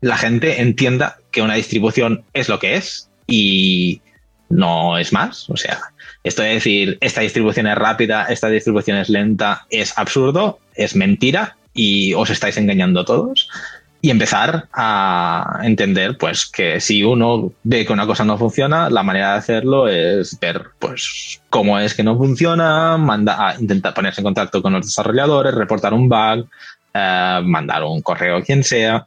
[0.00, 4.00] la gente entienda que una distribución es lo que es y
[4.48, 5.48] no es más.
[5.50, 5.78] O sea,
[6.24, 11.56] esto de decir, esta distribución es rápida, esta distribución es lenta, es absurdo, es mentira
[11.74, 13.48] y os estáis engañando todos.
[14.00, 19.02] Y empezar a entender, pues, que si uno ve que una cosa no funciona, la
[19.02, 24.20] manera de hacerlo es ver, pues, cómo es que no funciona, manda a intentar ponerse
[24.20, 26.46] en contacto con los desarrolladores, reportar un bug,
[26.94, 29.04] eh, mandar un correo a quien sea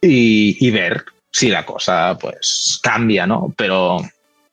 [0.00, 3.52] y, y ver si la cosa, pues, cambia, ¿no?
[3.56, 4.00] Pero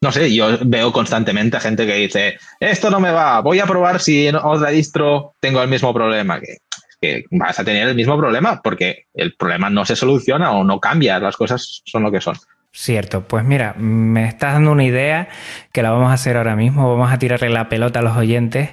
[0.02, 3.66] no sé, yo veo constantemente a gente que dice, esto no me va, voy a
[3.66, 6.40] probar si en otra distro tengo el mismo problema.
[6.40, 6.58] Que,
[7.02, 10.80] que vas a tener el mismo problema porque el problema no se soluciona o no
[10.80, 12.36] cambia, las cosas son lo que son.
[12.72, 15.30] Cierto, pues mira, me estás dando una idea
[15.72, 18.70] que la vamos a hacer ahora mismo, vamos a tirarle la pelota a los oyentes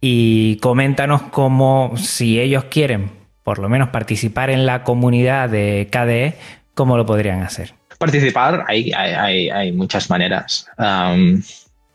[0.00, 3.10] y coméntanos cómo, si ellos quieren
[3.42, 6.34] por lo menos participar en la comunidad de KDE,
[6.74, 7.77] cómo lo podrían hacer.
[7.98, 10.66] Participar, hay, hay, hay muchas maneras.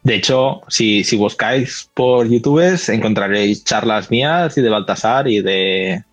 [0.04, 6.04] de hecho, si, si, buscáis por YouTube, encontraréis charlas mías y de Baltasar y de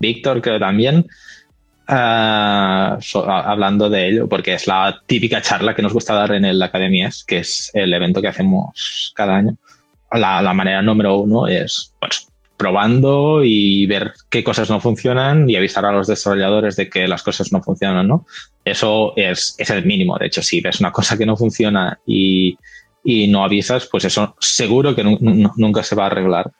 [0.00, 1.06] Víctor, creo también,
[1.86, 6.60] ah, hablando de ello, porque es la típica charla que nos gusta dar en el
[6.60, 9.56] Academias, que es el evento que hacemos cada año.
[10.10, 12.28] La, la manera número uno es, pues,
[12.58, 17.22] probando y ver qué cosas no funcionan y avisar a los desarrolladores de que las
[17.22, 18.26] cosas no funcionan, ¿no?
[18.64, 20.18] Eso es, es el mínimo.
[20.18, 22.58] De hecho, si ves una cosa que no funciona y,
[23.04, 26.50] y no avisas, pues eso seguro que nunca se va a arreglar.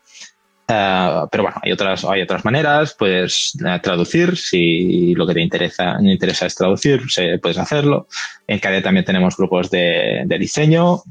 [0.71, 5.41] Uh, pero bueno, hay otras, hay otras maneras, puedes uh, traducir, si lo que te
[5.41, 7.03] interesa, me interesa es traducir,
[7.41, 8.07] puedes hacerlo.
[8.47, 11.03] En KDE también tenemos grupos de, de diseño,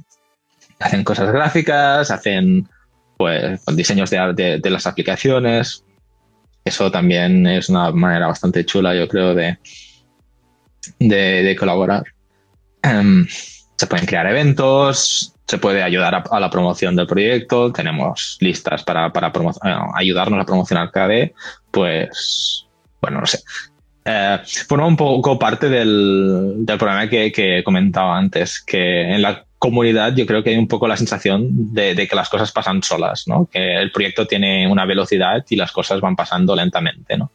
[0.80, 2.70] hacen cosas gráficas, hacen
[3.18, 5.84] pues diseños de, de, las aplicaciones.
[6.64, 9.58] Eso también es una manera bastante chula, yo creo, de,
[11.00, 12.04] de, colaborar.
[12.84, 13.26] Em,
[13.76, 19.12] se pueden crear eventos, se puede ayudar a, la promoción del proyecto, tenemos listas para,
[19.12, 19.32] para
[19.96, 21.34] ayudarnos a promocionar KDE,
[21.72, 22.68] pues,
[23.02, 23.40] bueno, no sé.
[24.04, 29.22] Eh, forma un poco parte del, del problema que, que, he comentado antes, que en
[29.22, 32.84] la comunidad yo creo que hay un poco la sensación de, que las cosas pasan
[32.84, 33.48] solas, ¿no?
[33.52, 37.32] Que el proyecto tiene una velocidad y las cosas van pasando lentamente, ¿no?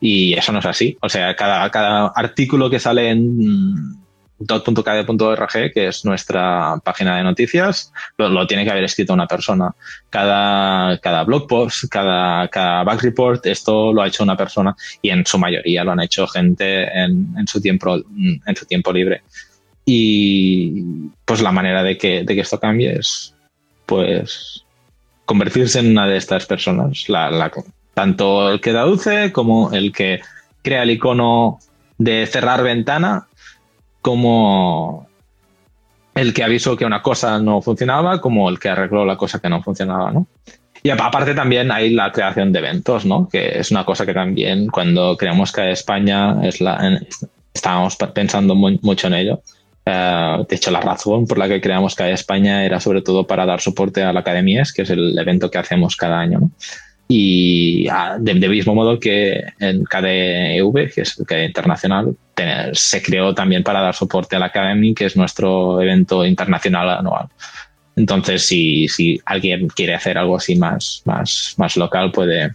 [0.00, 0.96] Y eso no es así.
[1.00, 3.96] O sea, cada, cada artículo que sale en
[4.38, 9.74] dot.kd.org, que es nuestra página de noticias, lo, tiene que haber escrito una persona.
[10.10, 15.10] Cada, cada blog post, cada, cada back report, esto lo ha hecho una persona y
[15.10, 19.22] en su mayoría lo han hecho gente en, en su tiempo, en su tiempo libre.
[19.88, 20.82] Y
[21.24, 23.34] pues la manera de que, de que esto cambie es
[23.86, 24.64] pues
[25.24, 27.08] convertirse en una de estas personas.
[27.08, 27.52] La,
[27.94, 30.20] tanto el que traduce como el que
[30.62, 31.60] crea el icono
[31.98, 33.28] de cerrar ventana,
[34.02, 35.08] como
[36.14, 39.48] el que avisó que una cosa no funcionaba, como el que arregló la cosa que
[39.48, 40.26] no funcionaba, ¿no?
[40.82, 43.28] Y aparte también hay la creación de eventos, ¿no?
[43.28, 47.00] Que es una cosa que también cuando creamos que España es la,
[47.52, 49.42] estábamos pensando mucho en ello
[49.86, 53.46] Eh, de hecho, la razón por la que creamos CADE España era sobre todo para
[53.46, 56.50] dar soporte a la Academia, que es el evento que hacemos cada año.
[57.08, 62.16] Y ah, de, mismo modo que en KDEV, que es el que internacional,
[62.72, 67.28] se creó también para dar soporte a la Academy, que es nuestro evento internacional anual.
[67.94, 72.54] Entonces, si, si alguien quiere hacer algo así más, más, más local, puede,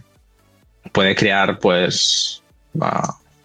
[0.92, 2.42] puede crear, pues,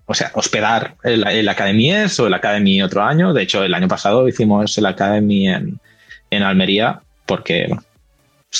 [0.07, 3.33] o sea, hospedar el, el Academies o el Academy otro año.
[3.33, 5.79] De hecho, el año pasado hicimos el Academy en,
[6.31, 7.69] en Almería porque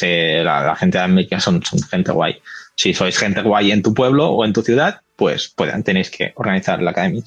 [0.02, 2.40] la, gente de América son, son, gente guay.
[2.76, 6.34] Si sois gente guay en tu pueblo o en tu ciudad, pues pueden, tenéis que
[6.36, 7.24] organizar la academia.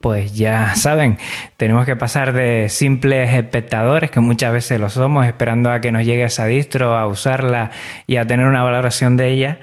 [0.00, 1.18] Pues ya saben,
[1.56, 6.04] tenemos que pasar de simples espectadores, que muchas veces lo somos, esperando a que nos
[6.04, 7.70] llegue esa distro, a usarla
[8.06, 9.58] y a tener una valoración de ella,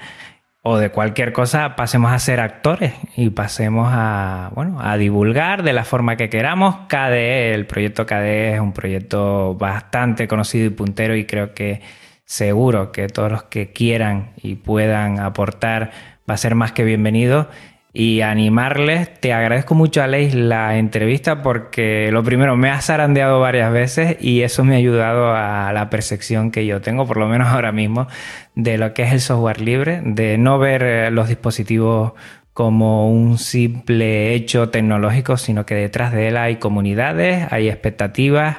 [0.66, 5.74] o de cualquier cosa, pasemos a ser actores y pasemos a, bueno, a divulgar de
[5.74, 6.86] la forma que queramos.
[6.88, 11.82] KDE, el proyecto KDE es un proyecto bastante conocido y puntero y creo que
[12.24, 15.90] seguro que todos los que quieran y puedan aportar
[16.28, 17.50] va a ser más que bienvenido.
[17.96, 23.72] Y animarles, te agradezco mucho Aleix la entrevista porque lo primero me has zarandeado varias
[23.72, 27.48] veces y eso me ha ayudado a la percepción que yo tengo, por lo menos
[27.52, 28.08] ahora mismo,
[28.56, 32.14] de lo que es el software libre, de no ver eh, los dispositivos
[32.52, 38.56] como un simple hecho tecnológico, sino que detrás de él hay comunidades, hay expectativas,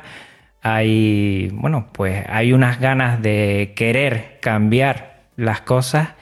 [0.62, 6.14] hay, bueno, pues hay unas ganas de querer cambiar las cosas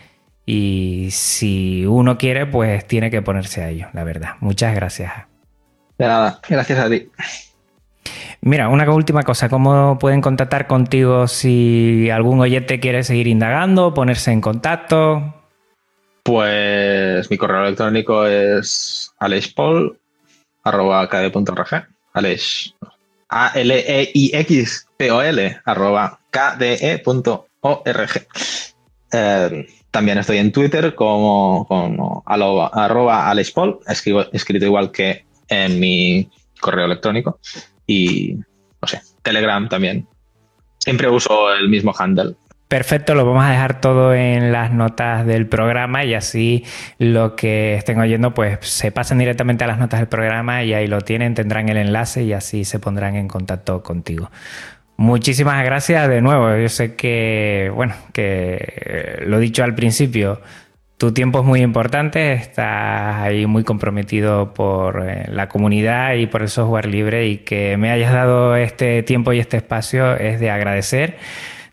[0.45, 4.31] y si uno quiere, pues tiene que ponerse a ello, la verdad.
[4.39, 5.13] Muchas gracias.
[5.97, 7.09] De nada, gracias a ti.
[8.41, 14.31] Mira, una última cosa, ¿cómo pueden contactar contigo si algún oyente quiere seguir indagando, ponerse
[14.31, 15.33] en contacto?
[16.23, 19.97] Pues mi correo electrónico es alexpol.rg.
[22.13, 22.75] Alex,
[23.29, 24.01] a-L-E-I-X-P-O-L,
[25.65, 28.27] arroba kde.org.
[29.13, 36.27] Eh, también estoy en Twitter como, arroba alexpol, escrito igual que en mi
[36.59, 37.39] correo electrónico.
[37.85, 38.33] Y,
[38.81, 40.07] no sé, Telegram también.
[40.79, 42.33] Siempre uso el mismo handle.
[42.67, 46.65] Perfecto, lo vamos a dejar todo en las notas del programa y así
[46.97, 50.87] lo que estén oyendo pues se pasan directamente a las notas del programa y ahí
[50.87, 54.31] lo tienen, tendrán el enlace y así se pondrán en contacto contigo.
[54.97, 56.55] Muchísimas gracias de nuevo.
[56.57, 60.41] Yo sé que, bueno, que eh, lo dicho al principio,
[60.97, 66.43] tu tiempo es muy importante, estás ahí muy comprometido por eh, la comunidad y por
[66.43, 70.51] el software libre y que me hayas dado este tiempo y este espacio es de
[70.51, 71.17] agradecer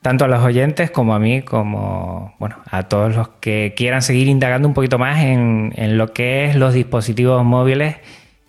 [0.02, 4.28] tanto a los oyentes como a mí, como bueno, a todos los que quieran seguir
[4.28, 7.96] indagando un poquito más en, lo que es los dispositivos móviles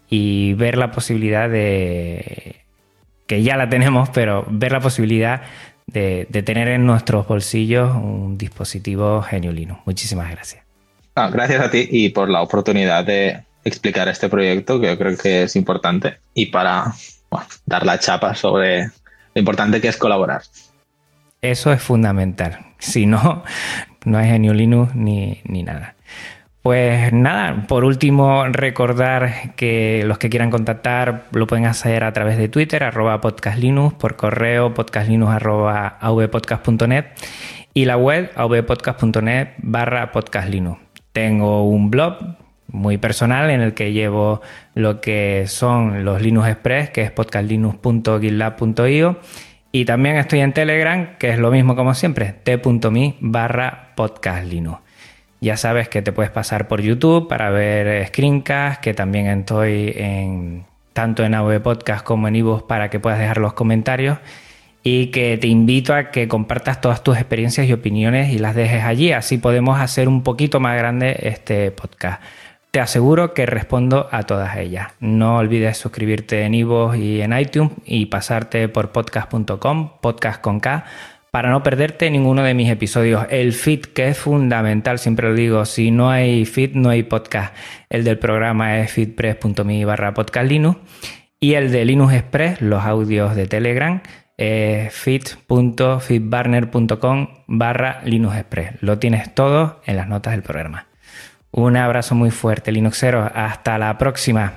[0.09, 2.60] y ver la posibilidad de,
[3.31, 5.43] que ya la tenemos, pero ver la posibilidad
[5.87, 9.81] de, tener en nuestros bolsillos un dispositivo geniolino.
[9.85, 10.65] Muchísimas gracias.
[11.15, 15.17] Ah, gracias a ti y por la oportunidad de explicar este proyecto que yo creo
[15.17, 16.93] que es importante y para
[17.65, 20.41] dar la chapa sobre lo importante que es colaborar.
[21.41, 22.59] Eso es fundamental.
[22.79, 23.45] Si no,
[24.03, 25.95] no hay genio Linux ni, ni nada.
[26.61, 32.37] Pues nada, por último recordar que los que quieran contactar lo pueden hacer a través
[32.37, 35.97] de Twitter, arroba podcastlinux, por correo podcastlinux arroba
[37.73, 40.79] y la web avpodcast.net barra podcastlinux.
[41.11, 42.19] Tengo un blog
[42.67, 44.41] muy personal en el que llevo
[44.75, 49.19] lo que son los Linux Express, que es podcastlinux.gitlab.io
[49.71, 54.90] y también estoy en Telegram, que es lo mismo como siempre, t.me barra podcastlinux.
[55.41, 60.65] Ya sabes que te puedes pasar por YouTube para ver screencasts, que también estoy en,
[60.93, 64.19] tanto en AV Podcast como en iVoox para que puedas dejar los comentarios
[64.83, 68.83] y que te invito a que compartas todas tus experiencias y opiniones y las dejes
[68.83, 72.21] allí, así podemos hacer un poquito más grande este podcast.
[72.71, 74.93] Te aseguro que respondo a todas ellas.
[75.01, 80.85] No olvides suscribirte en iVoox y en iTunes y pasarte por podcast.com, podcast con K,
[81.31, 83.25] para no perderte ninguno de mis episodios.
[83.29, 87.55] El feed, que es fundamental, siempre lo digo, si no hay feed, no hay podcast.
[87.89, 90.77] El del programa es feedpress.me barra podcastlinux
[91.39, 94.01] y el de Linux Express, los audios de Telegram,
[94.37, 98.73] es feed.feedburner.com barra Linux Express.
[98.81, 100.85] Lo tienes todo en las notas del programa.
[101.51, 103.29] Un abrazo muy fuerte, Linuxero.
[103.33, 104.53] Hasta la próxima.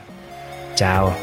[0.74, 1.14] Chao.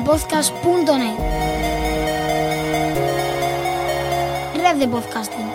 [0.00, 1.18] avpodcast.net
[4.56, 5.49] Red de podcasting.